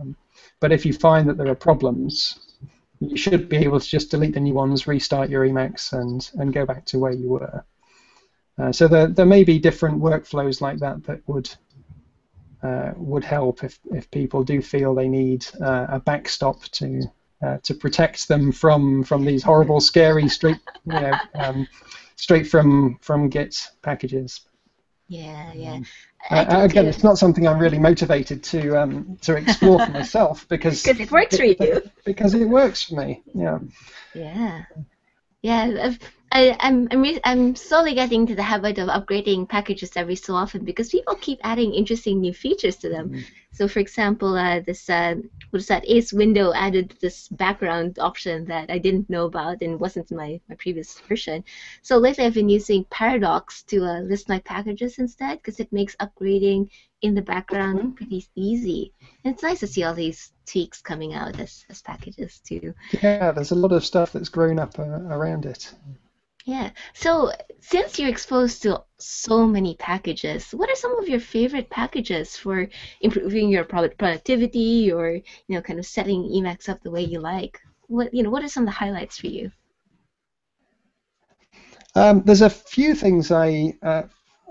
[0.00, 0.16] Um,
[0.60, 2.56] but if you find that there are problems,
[3.00, 6.52] you should be able to just delete the new ones, restart your Emacs, and, and
[6.52, 7.64] go back to where you were.
[8.58, 11.50] Uh, so there, there may be different workflows like that that would
[12.62, 17.02] uh, would help if, if people do feel they need uh, a backstop to
[17.42, 21.68] uh, to protect them from from these horrible, scary street you know, um,
[22.16, 24.40] straight from from Git packages.
[25.08, 25.80] Yeah, yeah.
[26.30, 30.82] Uh, again, it's not something I'm really motivated to um, to explore for myself because
[30.82, 31.82] because it works for you.
[32.04, 33.22] Because it works for me.
[33.34, 33.58] Yeah.
[34.14, 34.64] Yeah.
[35.42, 35.98] Yeah, I've,
[36.36, 40.34] I, I'm I'm re- I'm slowly getting to the habit of upgrading packages every so
[40.34, 43.08] often because people keep adding interesting new features to them.
[43.08, 43.20] Mm-hmm.
[43.52, 45.14] So, for example, uh, this uh,
[45.48, 45.88] what is that?
[45.88, 50.38] Ace window added this background option that I didn't know about and wasn't in my,
[50.46, 51.42] my previous version.
[51.80, 55.96] So lately, I've been using Paradox to uh, list my packages instead because it makes
[55.96, 56.68] upgrading
[57.00, 57.90] in the background mm-hmm.
[57.92, 58.92] pretty easy.
[59.24, 62.74] And it's nice to see all these tweaks coming out as, as packages too.
[63.02, 65.72] Yeah, there's a lot of stuff that's grown up uh, around it.
[66.46, 66.70] Yeah.
[66.94, 72.36] So since you're exposed to so many packages, what are some of your favorite packages
[72.36, 72.68] for
[73.00, 77.18] improving your product productivity or you know kind of setting Emacs up the way you
[77.18, 77.60] like?
[77.88, 79.50] What you know, what are some of the highlights for you?
[81.96, 84.04] Um, there's a few things I uh,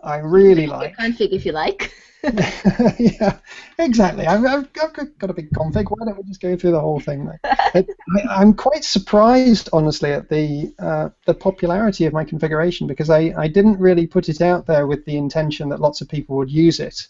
[0.03, 0.95] I really like.
[0.97, 1.93] Config if you like.
[2.99, 3.38] yeah,
[3.77, 4.25] exactly.
[4.25, 5.86] I've, I've, got a big config.
[5.89, 7.29] Why don't we just go through the whole thing?
[7.43, 7.86] I,
[8.29, 13.47] am quite surprised, honestly, at the uh, the popularity of my configuration because I, I
[13.47, 16.79] didn't really put it out there with the intention that lots of people would use
[16.79, 17.08] it.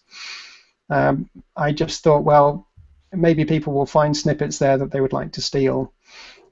[0.89, 2.67] Um, I just thought, well,
[3.13, 5.93] maybe people will find snippets there that they would like to steal.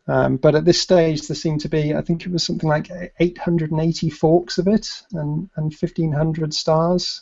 [0.08, 2.90] Um, but at this stage, there seemed to be, I think it was something like
[3.20, 7.22] 880 forks of it and, and 1,500 stars.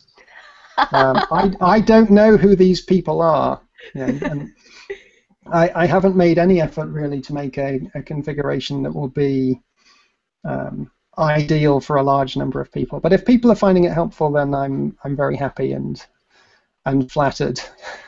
[0.78, 3.62] Um, I, I don't know who these people are.
[3.94, 4.52] and
[5.52, 9.62] I, I haven't made any effort really to make a, a configuration that will be
[10.44, 13.00] um, ideal for a large number of people.
[13.00, 16.04] But if people are finding it helpful, then I'm I'm very happy and
[16.86, 17.60] and flattered.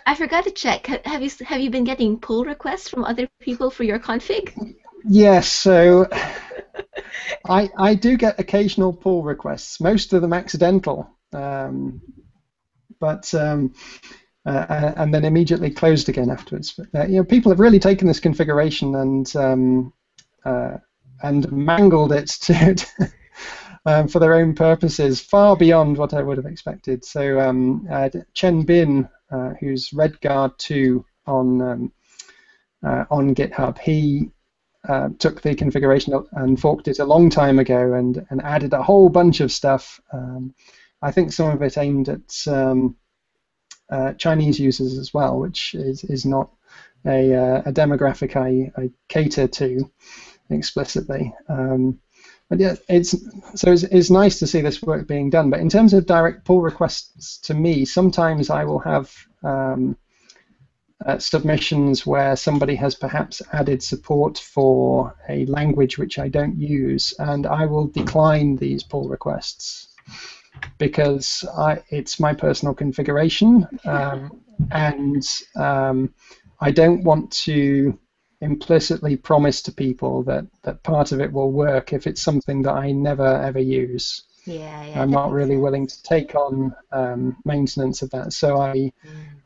[0.05, 0.87] I forgot to check.
[1.05, 4.75] Have you have you been getting pull requests from other people for your config?
[5.05, 5.51] Yes.
[5.51, 6.07] So
[7.45, 9.79] I I do get occasional pull requests.
[9.79, 11.09] Most of them accidental.
[11.33, 12.01] Um,
[12.99, 13.73] but um,
[14.45, 16.73] uh, and then immediately closed again afterwards.
[16.73, 19.93] But, uh, you know, people have really taken this configuration and um,
[20.45, 20.77] uh,
[21.21, 22.75] and mangled it to
[23.85, 27.03] um, for their own purposes, far beyond what I would have expected.
[27.03, 31.91] So um, uh, Chen Bin, uh, who's redguardtoo on um,
[32.85, 34.29] uh, on GitHub, he
[34.87, 38.83] uh, took the configuration and forked it a long time ago and, and added a
[38.83, 40.01] whole bunch of stuff.
[40.11, 40.53] Um,
[41.01, 42.97] I think some of it aimed at um,
[43.89, 46.49] uh, Chinese users as well, which is, is not
[47.05, 49.89] a, uh, a demographic I, I cater to
[50.49, 51.33] explicitly.
[51.47, 51.99] Um,
[52.53, 53.15] but yeah, it's
[53.55, 55.49] so it's, it's nice to see this work being done.
[55.49, 59.97] But in terms of direct pull requests to me, sometimes I will have um,
[61.03, 67.11] uh, submissions where somebody has perhaps added support for a language which I don't use,
[67.17, 69.87] and I will decline these pull requests
[70.77, 75.25] because I, it's my personal configuration, um, and
[75.55, 76.13] um,
[76.61, 77.97] I don't want to
[78.43, 82.73] implicitly promise to people that, that part of it will work if it's something that
[82.73, 84.23] I never ever use.
[84.45, 85.01] Yeah, yeah.
[85.01, 88.91] I'm not really willing to take on um, maintenance of that, so I mm.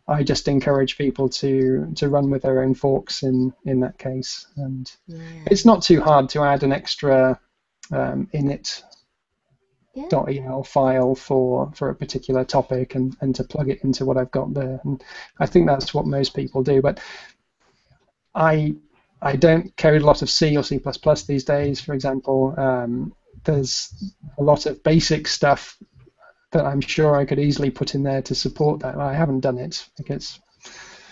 [0.08, 4.48] I just encourage people to to run with their own forks in in that case,
[4.56, 5.20] and yeah.
[5.46, 7.40] it's not too hard to add an extra
[7.92, 8.84] um, init.
[10.12, 14.30] .el file for for a particular topic and and to plug it into what I've
[14.30, 15.04] got there, and
[15.40, 17.00] I think that's what most people do, but
[18.36, 18.76] I
[19.22, 20.80] I don't code a lot of C or C++
[21.28, 22.54] these days, for example.
[22.58, 23.14] Um,
[23.44, 25.78] there's a lot of basic stuff
[26.52, 28.98] that I'm sure I could easily put in there to support that.
[28.98, 30.40] I haven't done it because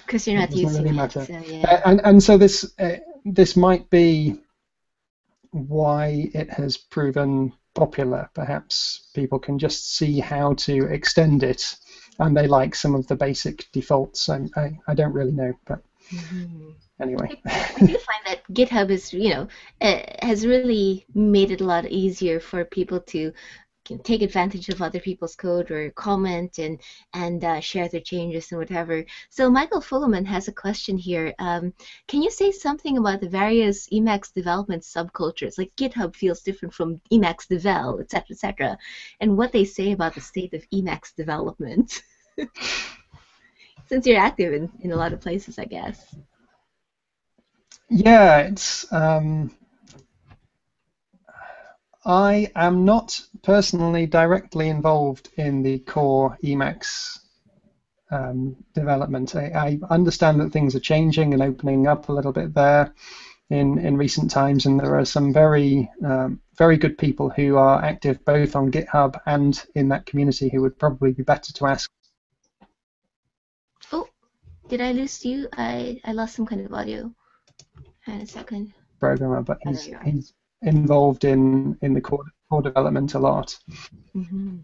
[0.06, 1.12] because you're not using really it.
[1.12, 1.70] So, yeah.
[1.70, 4.40] uh, and and so this uh, this might be
[5.52, 8.30] why it has proven popular.
[8.34, 11.76] Perhaps people can just see how to extend it,
[12.20, 14.30] and they like some of the basic defaults.
[14.30, 15.82] I I, I don't really know, but.
[16.12, 17.42] Mm-hmm anyway.
[17.46, 19.48] I do find that GitHub is, you know,
[19.82, 23.32] uh, has really made it a lot easier for people to
[24.04, 26.82] take advantage of other people's code or comment and
[27.14, 29.06] and uh, share their changes and whatever.
[29.30, 31.36] So Michael Fullerman has a question here.
[31.38, 31.72] Um,
[32.08, 35.60] can you say something about the various Emacs development subcultures?
[35.60, 38.78] Like GitHub feels different from Emacs Devel, etc., etc.,
[39.20, 42.02] and what they say about the state of Emacs development.
[43.88, 46.16] Since you're active in, in a lot of places, I guess.
[47.90, 48.92] Yeah, it's.
[48.92, 49.56] Um,
[52.06, 57.20] I am not personally directly involved in the core Emacs
[58.12, 59.36] um, development.
[59.36, 62.94] I, I, understand that things are changing and opening up a little bit there
[63.50, 67.84] in, in recent times, and there are some very um, very good people who are
[67.84, 71.90] active both on GitHub and in that community who would probably be better to ask.
[74.68, 75.48] Did I lose you?
[75.58, 77.12] I, I lost some kind of audio.
[78.02, 78.74] Hang a second.
[79.00, 83.58] Programmer, but he's, he's involved in, in the core, core development a lot.
[84.16, 84.58] Mm-hmm.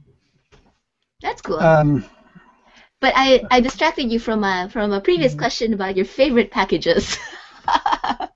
[1.21, 1.59] That's cool.
[1.59, 2.05] Um,
[2.99, 5.41] but I, I distracted you from a from a previous mm-hmm.
[5.41, 7.17] question about your favorite packages.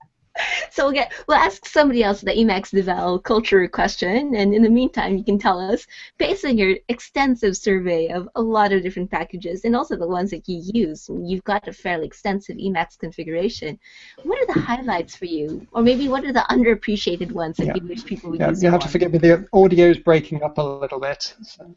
[0.70, 4.70] so we'll get we'll ask somebody else the Emacs Devel culture question, and in the
[4.70, 5.86] meantime, you can tell us
[6.18, 10.30] based on your extensive survey of a lot of different packages and also the ones
[10.30, 11.10] that you use.
[11.12, 13.78] You've got a fairly extensive Emacs configuration.
[14.22, 17.74] What are the highlights for you, or maybe what are the underappreciated ones that yeah.
[17.76, 18.62] you wish people would yeah, use?
[18.62, 19.18] You have to forgive me.
[19.18, 21.34] The audio is breaking up a little bit.
[21.42, 21.74] So.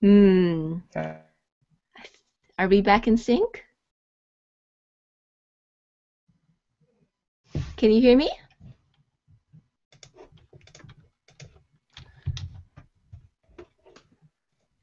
[0.00, 0.76] Hmm.
[0.94, 1.18] Yeah.
[2.58, 3.64] Are we back in sync?
[7.80, 8.30] Can you hear me?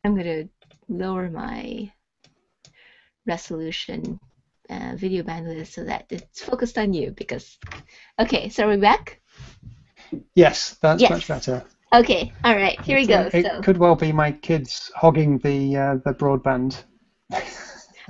[0.04, 0.50] I'm going to
[0.90, 1.92] lower my
[3.28, 4.20] resolution
[4.72, 7.60] uh, video bandwidth so that it's focused on you because
[8.20, 9.22] okay so are we back
[10.34, 11.12] yes that's yes.
[11.12, 13.62] much better okay all right here we go it so.
[13.62, 16.84] could well be my kids hogging the uh, the broadband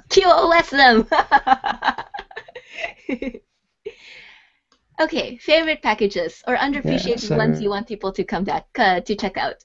[0.10, 1.06] QoS them
[5.00, 9.00] Okay, favorite packages or underappreciated yeah, so ones you want people to come back uh,
[9.02, 9.64] to check out.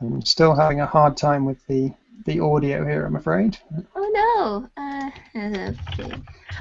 [0.00, 1.92] I'm still having a hard time with the
[2.26, 3.58] the audio here, I'm afraid.
[3.96, 4.82] Oh no.
[4.82, 6.14] Uh, okay.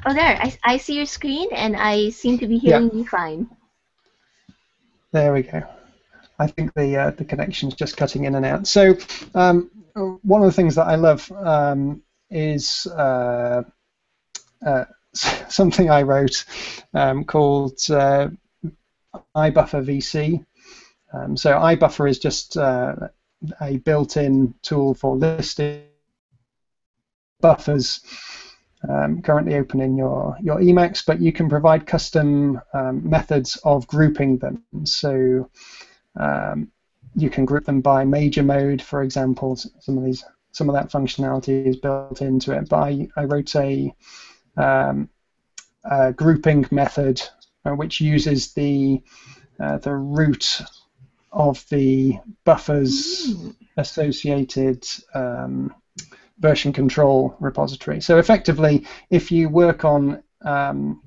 [0.05, 0.37] Oh, there.
[0.41, 2.97] I, I see your screen, and I seem to be hearing yeah.
[2.97, 3.49] you fine.
[5.11, 5.63] There we go.
[6.37, 8.67] I think the uh, the connection's just cutting in and out.
[8.67, 8.95] So
[9.35, 9.69] um,
[10.21, 13.63] one of the things that I love um, is uh,
[14.65, 16.45] uh, something I wrote
[16.93, 18.29] um, called uh,
[19.35, 20.45] iBuffer VC.
[21.11, 22.95] Um, so iBuffer is just uh,
[23.61, 25.83] a built-in tool for listing
[27.41, 28.01] buffers
[28.87, 33.85] um, currently open in your, your Emacs, but you can provide custom um, methods of
[33.87, 34.63] grouping them.
[34.85, 35.49] So
[36.15, 36.71] um,
[37.15, 39.55] you can group them by major mode, for example.
[39.55, 42.69] Some of these, some of that functionality is built into it.
[42.69, 43.93] But I, I wrote a
[44.55, 45.09] um,
[45.83, 47.21] a grouping method
[47.65, 49.01] uh, which uses the
[49.59, 50.61] uh, the root
[51.31, 53.55] of the buffers Mm.
[53.77, 55.73] associated um,
[56.39, 58.01] version control repository.
[58.01, 61.01] So effectively, if you work on um,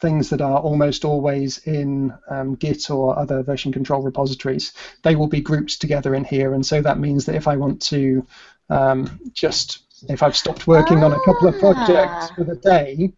[0.00, 5.26] things that are almost always in um, Git or other version control repositories, they will
[5.26, 6.54] be grouped together in here.
[6.54, 8.26] And so that means that if I want to
[8.70, 12.32] um, just, if I've stopped working on a couple of projects Ah.
[12.36, 13.12] for the day,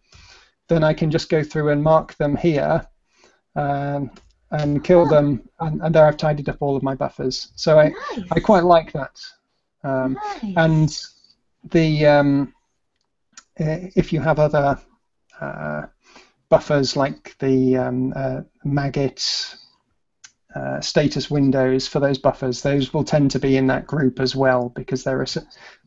[0.69, 2.87] then I can just go through and mark them here
[3.55, 4.09] um,
[4.51, 7.51] and kill them, and, and there I've tidied up all of my buffers.
[7.55, 8.27] So I, Nice.
[8.31, 9.19] I quite like that.
[9.83, 10.53] Um, nice.
[10.57, 10.99] and
[11.69, 12.53] the um,
[13.59, 14.79] uh, if you have other
[15.39, 15.83] uh,
[16.49, 19.55] buffers like the um, uh, Magit
[20.55, 24.35] uh, status windows for those buffers, those will tend to be in that group as
[24.35, 25.37] well because there is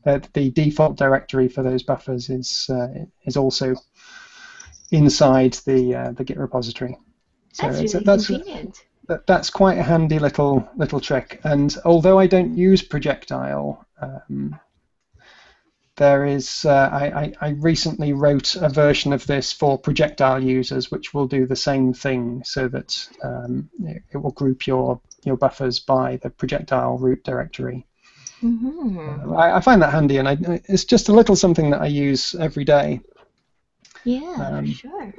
[0.07, 3.75] uh, the default directory for those buffers is uh, is also
[4.91, 6.97] inside the uh, the Git repository.
[7.53, 8.85] So that's really that's convenient.
[9.09, 11.41] that, that's quite a handy little little trick.
[11.45, 14.59] And although I don't use projectile, um,
[15.97, 20.91] there is uh, I, I, I recently wrote a version of this for projectile users,
[20.91, 25.37] which will do the same thing, so that um, it, it will group your your
[25.37, 27.87] buffers by the projectile root directory.
[28.41, 31.87] hmm I, I find that handy, and I, it's just a little something that I
[31.87, 33.01] use every day.
[34.05, 35.15] Yeah, um, sure.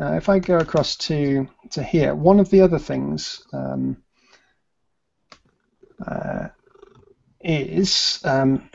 [0.00, 3.96] Uh, if I go across to, to here, one of the other things um,
[6.06, 6.48] uh,
[7.48, 8.68] is um,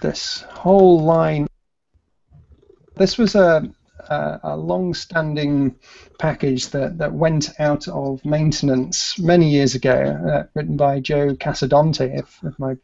[0.00, 1.46] this whole line.
[2.96, 3.70] This was a,
[4.10, 5.76] a, a long-standing
[6.18, 12.18] package that, that went out of maintenance many years ago, uh, written by Joe Casadonte,
[12.18, 12.76] if, if my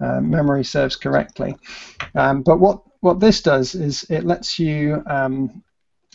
[0.00, 1.56] uh, memory serves correctly.
[2.14, 5.62] Um, but what, what this does is it lets you um,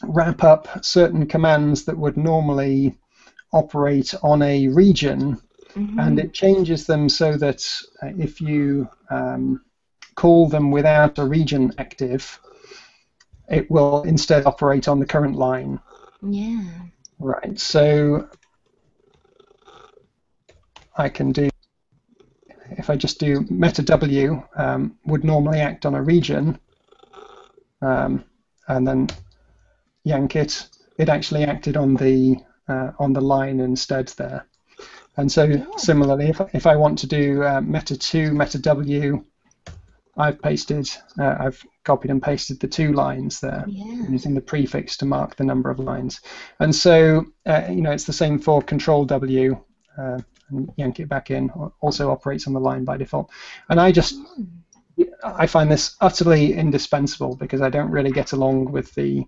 [0.04, 2.96] wrap up certain commands that would normally
[3.52, 5.42] operate on a region,
[5.76, 6.00] Mhm.
[6.00, 7.66] and it changes them so that
[8.02, 9.64] uh, if you um,
[10.16, 12.40] call them without a region active,
[13.50, 15.80] it will instead operate on the current line.
[16.22, 16.64] yeah.
[17.20, 17.60] Right.
[17.60, 18.28] So
[20.98, 21.50] I can do
[22.78, 26.60] if I just do meta w um, would normally act on a region,
[27.82, 28.24] um,
[28.68, 29.08] and then
[30.04, 30.68] yank it.
[30.98, 34.46] It actually acted on the uh, on the line instead there.
[35.18, 35.66] And so Yeah.
[35.78, 39.24] similarly, if if I want to do uh, meta two meta w,
[40.18, 40.90] I've pasted,
[41.20, 44.08] uh, I've copied and pasted the two lines there Yeah.
[44.10, 46.22] using the prefix to mark the number of lines.
[46.60, 49.58] And so, uh, you know, it's the same for Control W,
[49.98, 51.50] uh, and yank it back in.
[51.82, 53.30] Also operates on the line by default.
[53.70, 54.16] And I just.
[55.24, 59.26] I find this utterly indispensable because I don't really get along with the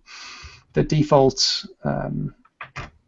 [0.73, 2.35] the default um,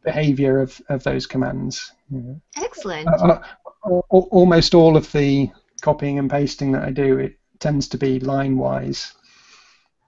[0.04, 1.92] behavior of, of those commands.
[2.10, 2.42] Know.
[2.56, 3.08] Excellent.
[3.08, 3.40] Uh,
[3.84, 5.50] uh, almost all of the
[5.82, 9.14] copying and pasting that I do, it tends to be line-wise.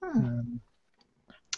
[0.02, 0.12] Huh.
[0.16, 0.62] Um,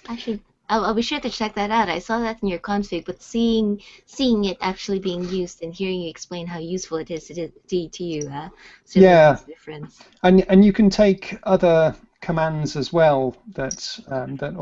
[0.07, 0.39] I should.
[0.69, 1.89] I'll, I'll be sure to check that out.
[1.89, 6.01] I saw that in your config, but seeing seeing it actually being used and hearing
[6.01, 8.49] you explain how useful it is to, to, to you, uh,
[8.85, 9.37] certainly Yeah.
[9.45, 10.01] difference.
[10.23, 14.53] And and you can take other commands as well that um, that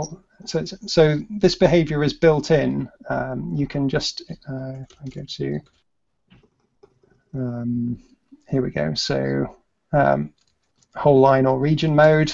[0.45, 2.89] so it's- so this behavior is built in.
[3.09, 5.59] Um, you can just uh, if I go to
[7.33, 8.01] um,
[8.47, 8.93] here we go.
[8.93, 9.55] So
[9.93, 10.33] um,
[10.95, 12.33] whole line or region mode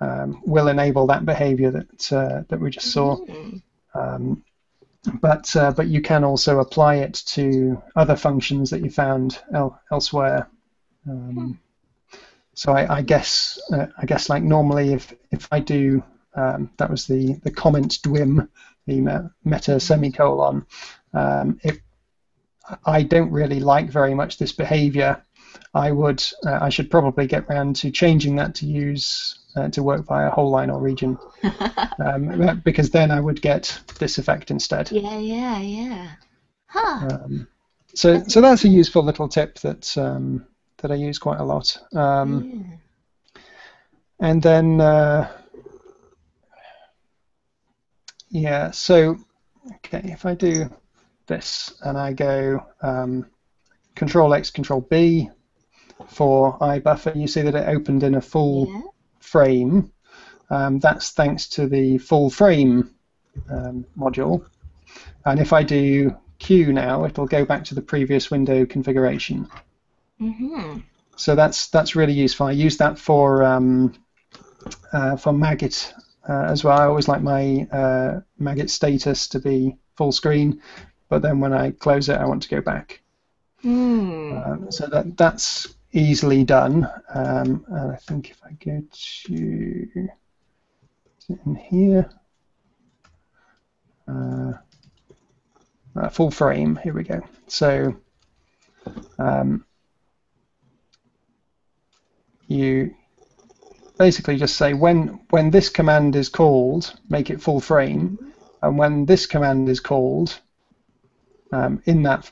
[0.00, 3.16] um, will enable that behavior that uh, that we just saw.
[3.16, 3.62] Mm.
[3.94, 4.44] Um,
[5.20, 9.80] but uh, but you can also apply it to other functions that you found el-
[9.90, 10.48] elsewhere.
[11.08, 11.58] Um,
[12.54, 16.02] so I, I guess uh, I guess like normally if if I do
[16.34, 18.48] um, that was the the comment dwim
[18.86, 20.66] the meta semicolon
[21.14, 21.78] um, if
[22.84, 25.22] I don't really like very much this behavior
[25.74, 29.82] I would uh, I should probably get round to changing that to use uh, to
[29.82, 31.18] work via whole line or region
[32.04, 34.90] um, because then I would get this effect instead.
[34.90, 36.10] yeah, yeah, yeah.
[36.66, 37.08] Huh.
[37.10, 37.48] Um,
[37.94, 40.46] so, so that's a useful little tip that um,
[40.78, 41.76] that I use quite a lot.
[41.94, 42.78] Um,
[43.34, 43.42] yeah.
[44.20, 45.30] and then, uh,
[48.32, 49.18] yeah, so
[49.76, 50.68] okay, if I do
[51.26, 53.26] this and I go um,
[53.94, 55.28] Control X, Control B
[56.08, 58.80] for iBuffer, you see that it opened in a full Yeah.
[59.20, 59.92] frame.
[60.50, 62.90] Um, that's thanks to the full frame
[63.50, 64.46] um, module.
[65.24, 69.46] And if I do Q now, it'll go back to the previous window configuration.
[70.20, 70.78] Mm-hmm.
[71.16, 72.46] So that's that's really useful.
[72.46, 73.92] I use that for um,
[74.92, 75.92] uh, for Magit
[76.28, 76.78] uh, as well.
[76.78, 80.60] I always like my uh, Magit status to be full screen,
[81.08, 83.00] but then when I close it, I want to go back.
[83.64, 84.46] Mm.
[84.46, 86.88] Um, so that that's easily done.
[87.14, 88.82] Um, and I think if I go
[89.26, 90.08] to
[91.28, 92.10] in here,
[94.08, 94.52] uh,
[95.96, 96.78] uh, full frame.
[96.82, 97.20] Here we go.
[97.48, 97.94] So
[99.18, 99.64] um,
[102.46, 102.94] you
[104.06, 108.18] basically just say when when this command is called, make it full frame,
[108.62, 110.40] and when this command is called
[111.52, 112.30] um, in that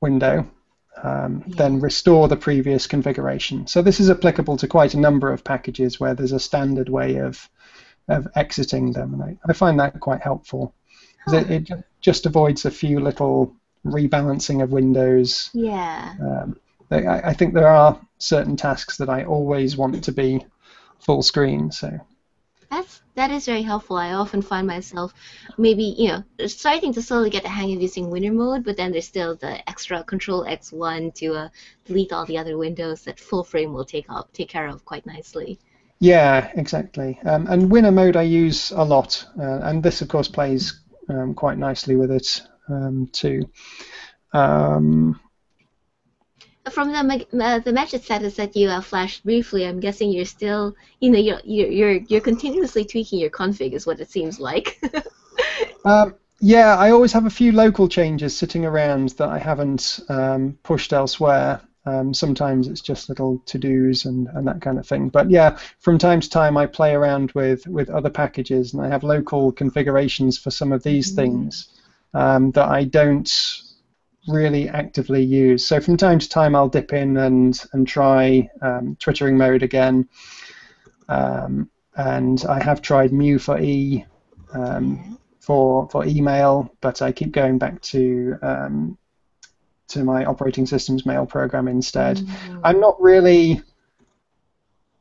[0.00, 0.36] window,
[1.02, 1.56] um, Yeah.
[1.56, 3.66] then restore the previous configuration.
[3.66, 7.10] So this is applicable to quite a number of packages where there's a standard way
[7.28, 7.48] of
[8.08, 10.72] of exiting them, and I, I find that quite helpful.
[11.24, 13.52] 'Cause It, it just avoids a few little
[13.84, 15.50] rebalancing of windows.
[15.52, 16.14] Yeah.
[16.28, 16.56] Um,
[16.90, 20.30] I, I think there are certain tasks that I always want to be
[20.98, 21.70] full screen.
[21.72, 21.98] So
[22.70, 23.96] That's that is very helpful.
[23.96, 25.12] I often find myself
[25.56, 28.92] maybe you know starting to slowly get the hang of using winner mode, but then
[28.92, 31.48] there's still the extra Control X1 to uh,
[31.86, 35.06] delete all the other windows that full frame will take up take care of quite
[35.06, 35.58] nicely.
[36.00, 37.18] yeah, exactly.
[37.24, 41.34] Um, and winner mode I use a lot, uh, and this of course plays um,
[41.34, 43.42] quite nicely with it um, too.
[44.32, 45.20] Um,
[46.70, 50.74] From the uh, the Magit status that you uh, flashed briefly, I'm guessing you're still
[51.00, 54.80] you know you're you're you're, you're continuously tweaking your config is what it seems like.
[55.84, 60.58] Um, yeah, I always have a few local changes sitting around that I haven't um,
[60.62, 61.60] pushed elsewhere.
[61.86, 65.08] Um, sometimes it's just little to-dos and, and that kind of thing.
[65.08, 68.88] But yeah, from time to time I play around with, with other packages and I
[68.88, 71.16] have local configurations for some of these Mhm.
[71.16, 71.68] things
[72.14, 73.28] um, that I don't
[74.28, 75.66] really actively use.
[75.66, 80.08] So from time to time I'll dip in and, and try um, twittering mode again.
[81.08, 84.04] Um, and I have tried mu for E
[84.54, 88.98] um, for for email, but I keep going back to um,
[89.88, 92.18] to my operating system's mail program instead.
[92.18, 92.60] Mm.
[92.62, 93.62] I'm not really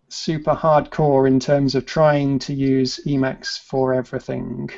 [0.09, 4.69] super hardcore in terms of trying to use Emacs for everything.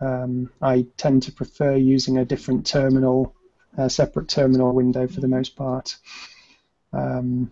[0.00, 3.34] Um, I tend to prefer using a different terminal,
[3.76, 5.96] a separate terminal window for the most part.
[6.92, 7.50] Um,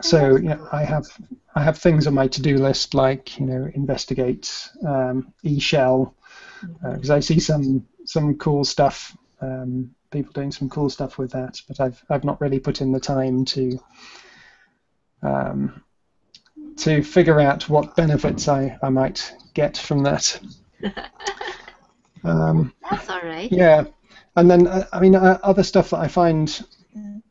[0.00, 1.06] so you know, I have
[1.54, 6.12] I have things on my to-do list like you know investigate um, eShell
[6.82, 11.60] because I see some some cool stuff, um, people doing some cool stuff with that,
[11.66, 13.78] but I've I've not really put in the time to
[15.22, 15.82] um,
[16.76, 20.40] to figure out what benefits I, I might get from that.
[22.24, 23.50] Um, That's all right.
[23.50, 23.84] yeah,
[24.38, 26.64] and then uh, I mean uh, other stuff that I find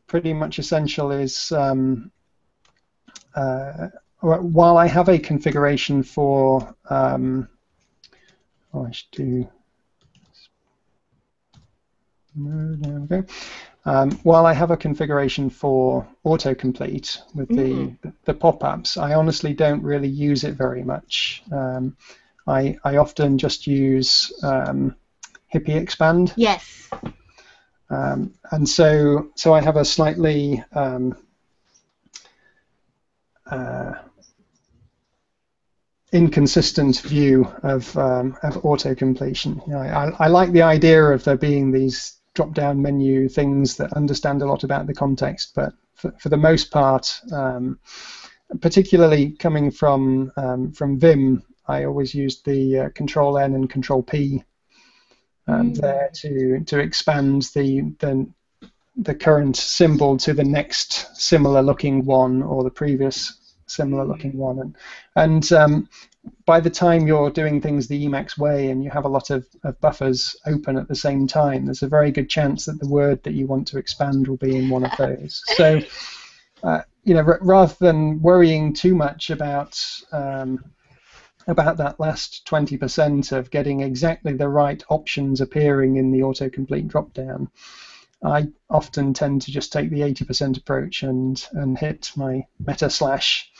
[0.06, 2.10] pretty much essential is um,
[3.34, 3.88] uh,
[4.20, 7.48] while I have a configuration for um,
[8.74, 9.48] oh I should do
[12.40, 13.24] there we go.
[13.84, 17.96] Um, while I have a configuration for autocomplete with the,
[18.26, 21.42] the pop-ups, I honestly don't really use it very much.
[21.50, 21.96] Um,
[22.46, 24.94] I, I often just use um,
[25.52, 26.32] Hippie Expand.
[26.36, 26.90] Yes.
[27.90, 31.16] Um, and so, so I have a slightly um,
[33.50, 33.94] uh,
[36.12, 39.66] inconsistent view of um, of autocompletion.
[39.66, 43.92] You know, I, I like the idea of there being these drop-down menu things that
[43.94, 47.78] understand a lot about the context, but for, for the most part, um,
[48.60, 54.02] particularly coming from um, from Vim, I always used the uh, Control N and Control
[54.02, 54.44] P
[55.48, 55.80] um, Mm.
[55.80, 58.26] there to to expand the the
[58.96, 63.34] the current symbol to the next similar looking one or the previous
[63.66, 64.58] similar looking one.
[64.58, 64.76] And
[65.16, 65.88] and um,
[66.46, 69.46] by the time you're doing things the Emacs way and you have a lot of,
[69.62, 73.22] of buffers open at the same time there's a very good chance that the word
[73.22, 75.42] that you want to expand will be in one of those.
[75.56, 75.80] So
[76.62, 79.80] uh, you know r- rather than worrying too much about
[80.12, 80.64] um,
[81.48, 87.48] about that last 20% of getting exactly the right options appearing in the autocomplete dropdown,
[88.22, 93.50] I often tend to just take the 80% approach and, and hit my meta slash.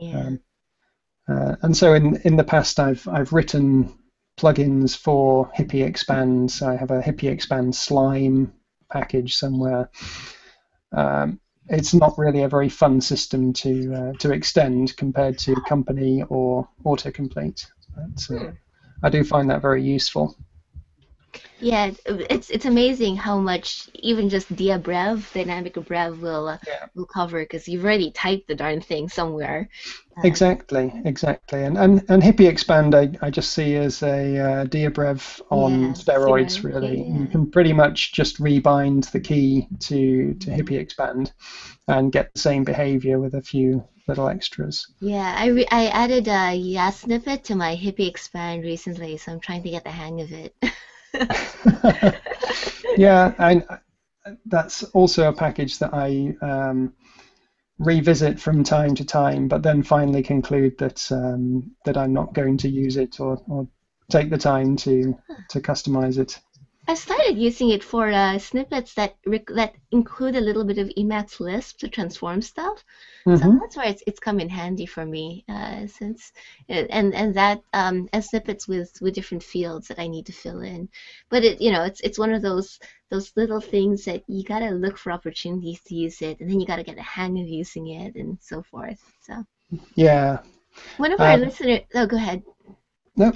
[0.00, 0.18] Yeah.
[0.18, 0.40] Um,
[1.28, 3.92] uh, and so in, in the past, I've, I've written
[4.38, 6.50] plugins for Hippie Expand.
[6.50, 8.52] So I have a Hippie Expand slime
[8.90, 9.90] package somewhere.
[10.92, 11.40] Um,
[11.70, 16.68] it's not really a very fun system to uh, to extend compared to company or
[16.84, 17.64] autocomplete.
[17.96, 18.52] But, uh,
[19.02, 20.36] I do find that very useful.
[21.60, 26.86] Yeah, it's it's amazing how much even just dabbrev, dynamic brev will uh, Yeah.
[26.94, 29.68] will cover because you've already typed the darn thing somewhere.
[30.16, 31.62] Uh, Exactly, exactly.
[31.64, 35.94] And and, and Hippie Expand I, I just see as a uh, Dabbrev on Yeah,
[35.94, 37.02] steroids steroid, really.
[37.08, 37.16] yeah.
[37.18, 41.32] You can pretty much just rebind the key to, to Hippie Expand
[41.88, 44.86] and get the same behavior with a few little extras.
[45.00, 49.62] Yeah, I re I added a YASnippet to my Hippie Expand recently, so I'm trying
[49.64, 50.54] to get the hang of it.
[52.96, 53.64] yeah, and
[54.46, 56.92] that's also a package that I um,
[57.78, 62.56] revisit from time to time, but then finally conclude that um, that I'm not going
[62.58, 63.68] to use it or, or
[64.10, 65.14] take the time to
[65.50, 66.38] to customize it.
[66.88, 70.88] I started using it for uh, snippets that rec that include a little bit of
[70.98, 72.84] Emacs Lisp to transform stuff.
[73.34, 73.60] So Mhm.
[73.60, 76.32] that's where it's, it's come in handy for me uh, since
[76.68, 80.60] and and that um, and snippets with with different fields that I need to fill
[80.60, 80.88] in.
[81.30, 82.78] But it you know it's it's one of those
[83.10, 86.66] those little things that you gotta look for opportunities to use it, and then you
[86.66, 88.98] gotta get a hang of using it and so forth.
[89.20, 89.44] So
[89.94, 90.40] Yeah.
[90.96, 92.42] one of our Um, listeners, oh go ahead.
[93.16, 93.32] No.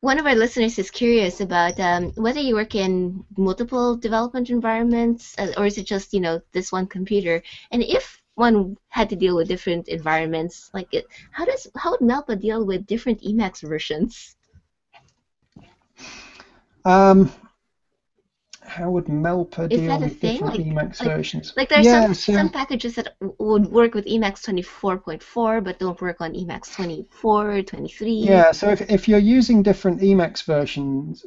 [0.00, 5.34] One of our listeners is curious about um, whether you work in multiple development environments,
[5.38, 7.42] uh, or is it just you know this one computer?
[7.70, 12.00] And if one had to deal with different environments, like it, how does how would
[12.00, 14.36] Melpa deal with different Emacs versions?
[16.84, 17.30] Um,
[18.76, 20.38] how would Melpa Is deal with thing?
[20.38, 21.52] different Like- Emacs like- versions?
[21.56, 23.08] Like there are yeah, some so- some packages that
[23.38, 28.12] would work with Emacs 24.4 but don't work on Emacs 24, 23.
[28.12, 31.24] Yeah, so if, if you're using different Emacs versions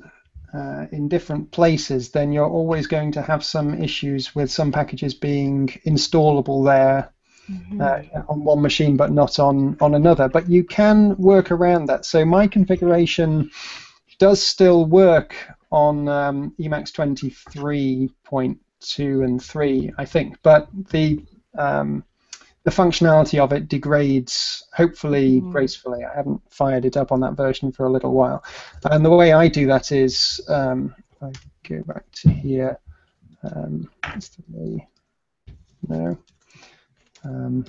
[0.54, 5.14] uh, in different places, then you're always going to have some issues with some packages
[5.14, 7.10] being installable there
[7.52, 7.82] Mhm.
[7.82, 10.30] uh, on one machine but not on, on another.
[10.30, 12.06] But you can work around that.
[12.06, 13.50] So my configuration
[14.18, 15.36] does still work
[15.74, 21.26] on um, Emacs 23.2 and 3, I think, but the
[21.58, 22.04] um,
[22.64, 25.52] the functionality of it degrades hopefully Mm.
[25.52, 26.06] gracefully.
[26.06, 28.42] I haven't fired it up on that version for a little while.
[28.90, 31.32] And the way I do that is um, if I
[31.68, 32.80] go back to here.
[33.44, 34.88] Um, is the way-
[35.90, 36.18] no.
[37.26, 37.66] Um,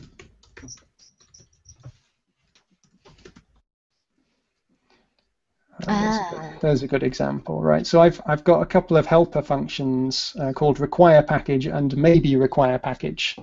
[5.73, 6.52] uh, there's, a Ah.
[6.60, 7.86] there's a good example, right?
[7.86, 12.36] So I've I've got a couple of helper functions uh, called require package and maybe
[12.36, 13.36] require package.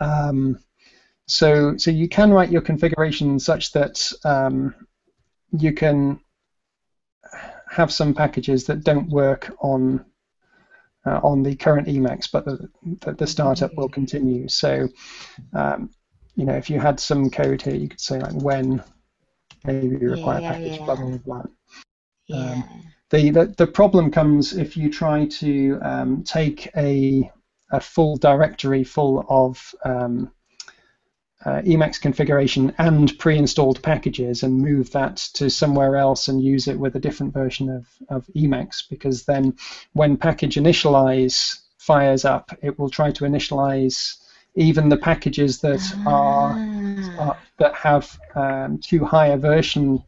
[0.00, 0.58] Um,
[1.26, 4.74] so so you can write your configuration such that um,
[5.58, 6.20] you can
[7.70, 10.04] have some packages that don't work on
[11.06, 12.68] uh, on the current Emacs, but the,
[13.00, 14.46] the, the startup will continue.
[14.48, 14.88] So,
[15.52, 15.90] um,
[16.36, 18.82] you know, if you had some code here, you could say like when
[19.64, 20.84] maybe you require Yeah, package, yeah.
[20.84, 21.42] blah blah blah.
[22.28, 22.62] yeah.
[23.10, 27.30] The, the the problem comes if you try to um, take a
[27.70, 30.30] a full directory full of um,
[31.44, 36.78] uh, Emacs configuration and pre-installed packages and move that to somewhere else and use it
[36.78, 39.54] with a different version of, of Emacs because then
[39.92, 44.18] when package initialize fires up, it will try to initialize
[44.54, 46.54] even the packages that are
[47.18, 47.30] Ah.
[47.30, 50.02] uh, that have um, too high a version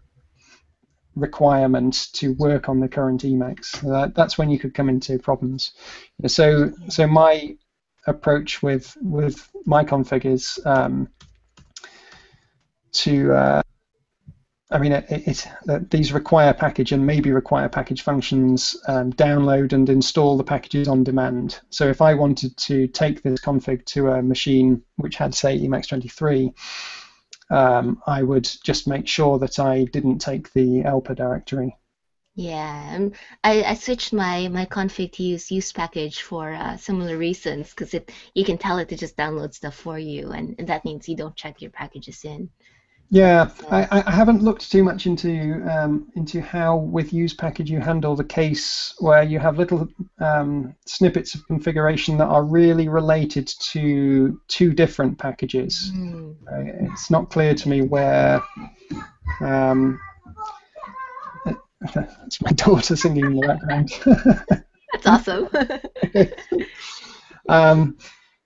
[1.17, 3.67] requirement to work on the current Emacs.
[3.67, 5.73] So that, that's when you could come into problems.
[6.27, 7.57] So so my
[8.07, 11.09] approach with with my config is um,
[12.93, 13.63] to uh,
[14.71, 19.73] I mean it, it, it, these require package and maybe require package functions um, download
[19.73, 21.61] and install the packages on demand.
[21.71, 25.89] So if I wanted to take this config to a machine which had say Emacs
[25.89, 26.53] 23
[27.51, 31.77] um, I would just make sure that I didn't take the ELPA directory.
[32.37, 33.09] Yeah,
[33.45, 37.95] I, I switched my, my config to use use package for uh, similar reasons because
[37.95, 41.17] it you can tell it to just download stuff for you, and that means you
[41.17, 42.51] don't check your packages in.
[43.11, 47.79] Yeah, I, I haven't looked too much into um, into how with use package you
[47.79, 49.87] handle the case where you have little
[50.19, 55.93] um, snippets of configuration that are really related to two different packages.
[55.95, 56.35] Mm.
[56.51, 58.43] Uh, it's not clear to me where.
[59.41, 60.01] Um,
[61.93, 63.93] that's my daughter singing in the background.
[64.93, 65.49] That's awesome.
[67.49, 67.99] um,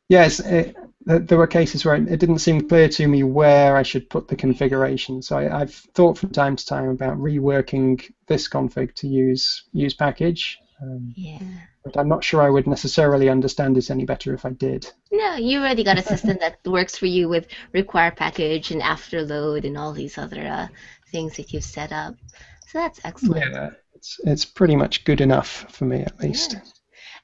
[0.09, 0.76] yes, it,
[1.09, 4.36] there were cases where it, didn't seem clear to me where I should put the
[4.36, 5.22] configuration.
[5.22, 9.94] So I, I've thought from time to time about reworking this config to use use
[9.94, 11.40] package, um, yeah.
[11.82, 14.90] but I'm not sure I would necessarily understand it any better if I did.
[15.11, 19.64] No, you already got a system that works for you with require package and afterload
[19.64, 20.68] and all these other uh,
[21.11, 22.16] things that you've set up.
[22.66, 23.50] So that's excellent.
[23.50, 26.52] Yeah, it's it's pretty much good enough for me at least.
[26.52, 26.61] Yeah.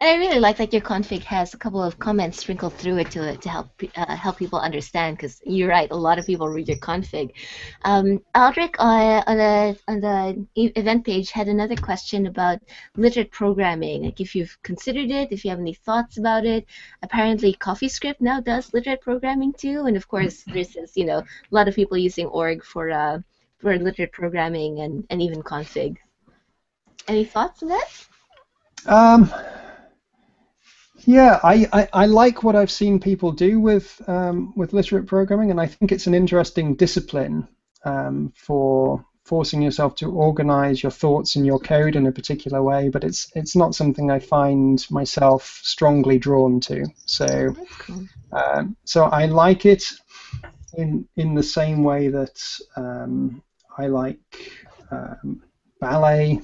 [0.01, 3.11] And I really like that your config has a couple of comments sprinkled through it
[3.13, 5.17] to to help uh, help people understand.
[5.17, 7.31] Because you're right, a lot of people read your config.
[7.85, 12.59] Um, Aldrich uh, on the on the event page had another question about
[12.97, 14.05] literate programming.
[14.05, 16.67] Like if you've considered it, if you have any thoughts about it.
[17.03, 21.55] Apparently, CoffeeScript now does literate programming too, and of course, there's this, you know a
[21.55, 23.19] lot of people using org for uh,
[23.59, 25.97] for literate programming and, and even config.
[27.09, 28.07] Any thoughts on that?
[28.87, 29.33] Um,
[30.99, 35.51] yeah, I, I, I, like what I've seen people do with um, with literate programming,
[35.51, 37.49] and I think it's an interesting discipline
[37.85, 42.89] um, for forcing yourself to organize your thoughts and your code in a particular way.
[42.89, 46.87] But it's it's not something I find myself strongly drawn to.
[47.07, 48.07] So cool.
[48.33, 49.85] um, so I like it
[50.75, 52.41] in in the same way that
[52.77, 53.43] um,
[53.77, 54.21] I like
[54.91, 55.43] um,
[55.81, 56.41] ballet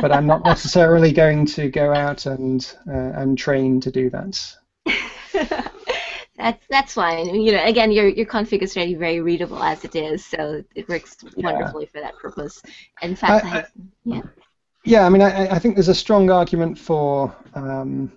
[0.00, 4.54] but I'm not necessarily going to go out and uh, and train to do that.
[6.36, 7.34] that's that's fine.
[7.34, 10.88] You know, again, your your config is already very readable as it is, so it
[10.88, 11.52] works yeah.
[11.52, 12.62] wonderfully for that purpose.
[13.02, 13.64] In fact, I, I,
[14.04, 14.22] yeah.
[14.86, 18.12] Yeah, I mean, I, I think there's a strong argument for um,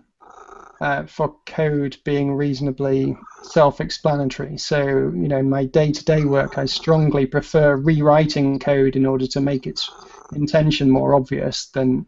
[0.82, 4.58] uh, for code being reasonably self-explanatory.
[4.58, 9.66] So, you know, my day-to-day work, I strongly prefer rewriting code in order to make
[9.66, 9.82] it
[10.36, 12.06] intention more obvious than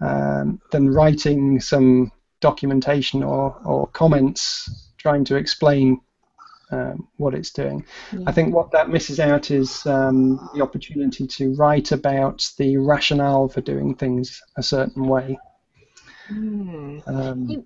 [0.00, 6.00] um, than writing some documentation or, or comments trying to explain
[6.70, 7.84] um, what it's doing.
[8.12, 8.20] Yeah.
[8.26, 13.48] I think what that misses out is um, the opportunity to write about the rationale
[13.48, 15.38] for doing things a certain way.
[16.30, 17.50] Mm.
[17.50, 17.64] You,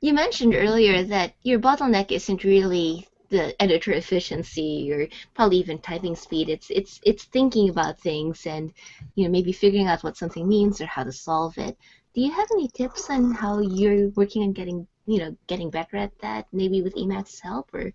[0.00, 6.14] you mentioned earlier that your bottleneck isn't really the editor efficiency or probably even typing
[6.14, 6.48] speed.
[6.50, 8.72] It's it's it's thinking about things and
[9.16, 11.76] you know maybe figuring out what something means or how to solve it.
[12.14, 15.96] Do you have any tips on how you're working on getting you know getting better
[15.96, 16.46] at that?
[16.52, 17.86] Maybe with Emacs help or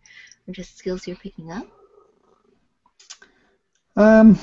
[0.47, 1.67] or just skills you're picking up.
[3.95, 4.37] Um.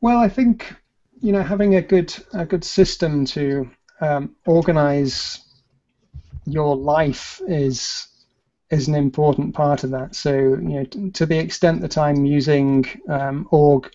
[0.00, 0.74] Well, I think
[1.20, 3.70] you know having a good a good system to
[4.00, 5.40] um, organize
[6.46, 8.08] your life is
[8.70, 10.14] is an important part of that.
[10.14, 13.90] So you know, t- to the extent that I'm using um, org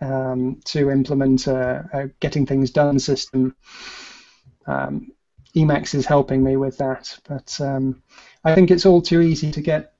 [0.00, 3.54] um, to implement a, a, getting things done system,
[4.66, 5.12] um,
[5.54, 7.16] Emacs is helping me with that.
[7.28, 8.02] But um,
[8.44, 9.92] I think it's all too easy to get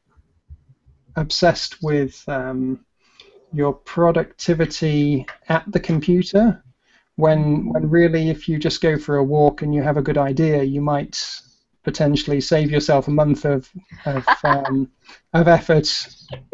[1.16, 2.84] obsessed with um,
[3.52, 6.62] your productivity at the computer
[7.18, 10.16] when when really if you just go for a walk and you have a good
[10.16, 11.20] idea, you might
[11.82, 13.68] potentially save yourself a month of
[14.06, 14.88] of, um,
[15.32, 15.88] of effort,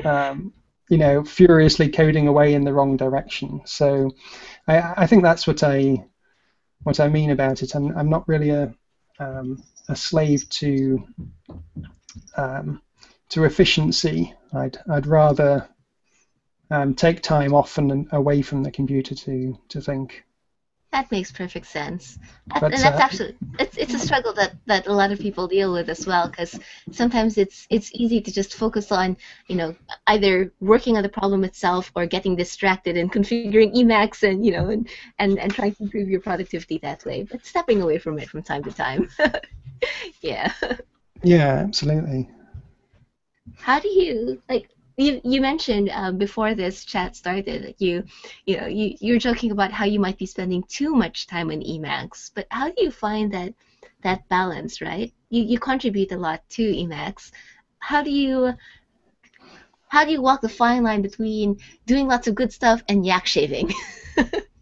[0.07, 0.55] um,
[0.89, 3.61] you know, furiously coding away in the wrong direction.
[3.67, 4.11] So
[4.67, 6.03] I, I think that's what I
[6.85, 7.75] what I mean about it.
[7.75, 8.75] I'm I'm not really a
[9.19, 11.07] um, a slave to
[12.39, 12.81] um,
[13.29, 14.35] to efficiency.
[14.55, 15.69] I'd I'd rather
[16.71, 20.25] um, take time off and away from the computer to to think.
[20.95, 22.21] That makes perfect sense.
[22.55, 25.49] That, and that's uh, actually it's, it's a struggle that, that a lot of people
[25.49, 26.57] deal with as well because
[26.93, 29.17] sometimes it's it's easy to just focus on
[29.49, 29.75] you know
[30.07, 34.69] either working on the problem itself or getting distracted and configuring Emacs and you know
[34.69, 34.89] and,
[35.19, 37.25] and, and trying to improve your productivity that way.
[37.29, 39.09] But stepping away from it from time to time.
[40.21, 40.53] yeah.
[41.25, 42.31] Yeah, absolutely.
[43.57, 48.05] How do you like you, you mentioned um, before this chat started that you
[48.47, 51.61] you know you you're joking about how you might be spending too much time on
[51.61, 53.55] Emacs, but how do you find that
[54.03, 55.13] that balance, right?
[55.31, 57.33] You you contribute a lot to Emacs.
[57.79, 58.55] How do you
[59.89, 63.27] how do you walk the fine line between doing lots of good stuff and yak
[63.27, 63.73] shaving?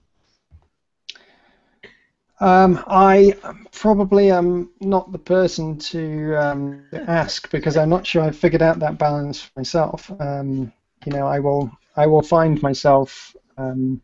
[2.42, 3.36] Um, I
[3.70, 8.80] probably am not the person to um, ask because I'm not sure I've figured out
[8.80, 10.10] that balance myself.
[10.18, 10.72] Um,
[11.06, 14.02] you know, I will I will find myself um,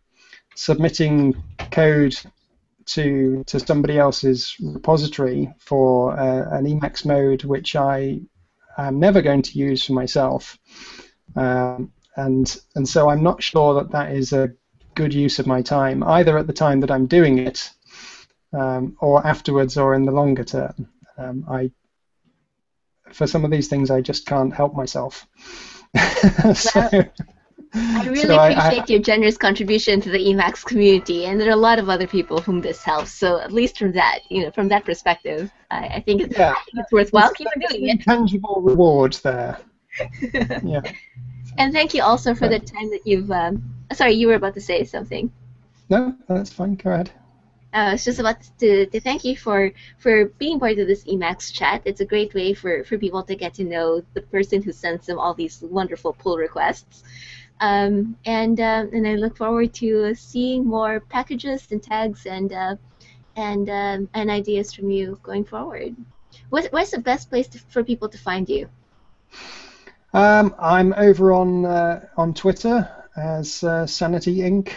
[0.55, 1.35] submitting
[1.73, 2.17] code
[2.87, 8.21] to to somebody else's repository for uh, an Emacs mode which I
[8.77, 10.57] am never going to use for myself,
[11.35, 14.53] um, and and so I'm not sure that that is a
[14.95, 17.71] good use of my time either at the time that I'm doing it
[18.53, 20.89] um, or afterwards or in the longer term.
[21.17, 21.71] Um, I,
[23.13, 25.27] for some of these things, I just can't help myself.
[26.55, 27.05] so, well,
[27.75, 31.49] I really so appreciate I, I, your generous contribution to the Emacs community, and there
[31.49, 33.13] are a lot of other people whom this helps.
[33.13, 36.55] So at least from that, you know, from that perspective, I, I think, it's, yeah.
[36.75, 37.33] It's worthwhile.
[37.33, 38.03] Keep doing it.
[38.03, 39.59] Tangible reward there.
[40.63, 40.81] yeah.
[41.59, 43.31] And thank you also for the time that you've.
[43.31, 45.33] Um, sorry, you were about to say something.
[45.91, 46.75] No, that's fine.
[46.75, 47.11] Go ahead.
[47.75, 51.05] Uh, I was just about to, to thank you for, for being part of this
[51.05, 51.83] Emacs chat.
[51.85, 55.07] It's a great way for, for people to get to know the person who sends
[55.07, 57.05] them all these wonderful pull requests.
[57.61, 62.77] Um, and uh, and I look forward to seeing more packages and tags and uh,
[63.35, 65.97] and um, and ideas from you going forward.
[66.51, 68.69] What, what's the best place to, for people to find you?
[70.15, 74.71] Um, I'm over on uh, on Twitter as uh, Sanity Inc.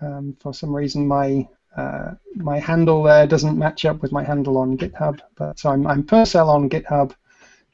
[0.00, 4.58] Um, for some reason, my uh, my handle there doesn't match up with my handle
[4.58, 7.14] on GitHub, but so I'm I'm Purcell on GitHub,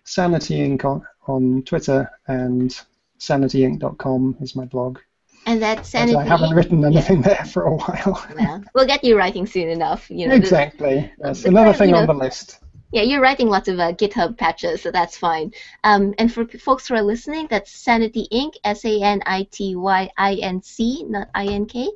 [0.04, 0.84] Sanity Inc.
[0.84, 2.78] on, on Twitter, and
[3.18, 4.98] sanityinc.com is my blog.
[5.46, 6.16] And that's Sanity.
[6.16, 7.34] I haven't written anything yeah.
[7.34, 8.26] there for a while.
[8.38, 10.10] well, we'll get you writing soon enough.
[10.10, 10.34] You know.
[10.34, 11.10] Exactly.
[11.18, 12.60] That's another thing you know, on the list.
[12.92, 15.52] Yeah, you're writing lots of uh, GitHub patches, so that's fine.
[15.84, 18.54] Um, and for folks who are listening, that's Sanity Inc.
[18.64, 21.90] S A N I T Y I N C, not I N K.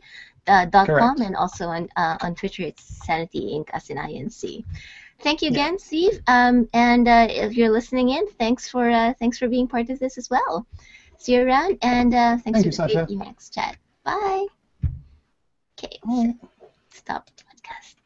[0.49, 3.71] Uh, dot com and also on uh, on Twitter it's Sanity Inc.
[3.73, 4.65] as in INC.
[5.21, 5.85] Thank you again, yeah.
[5.87, 6.21] Steve.
[6.27, 10.01] Um, and uh, if you're listening in, thanks for uh, thanks for being part of
[10.01, 10.67] this as well.
[11.19, 13.77] See you around, and uh, thanks Thank for you, the next chat.
[14.03, 14.47] Bye.
[15.79, 16.35] Okay,
[16.91, 18.02] Stop podcast.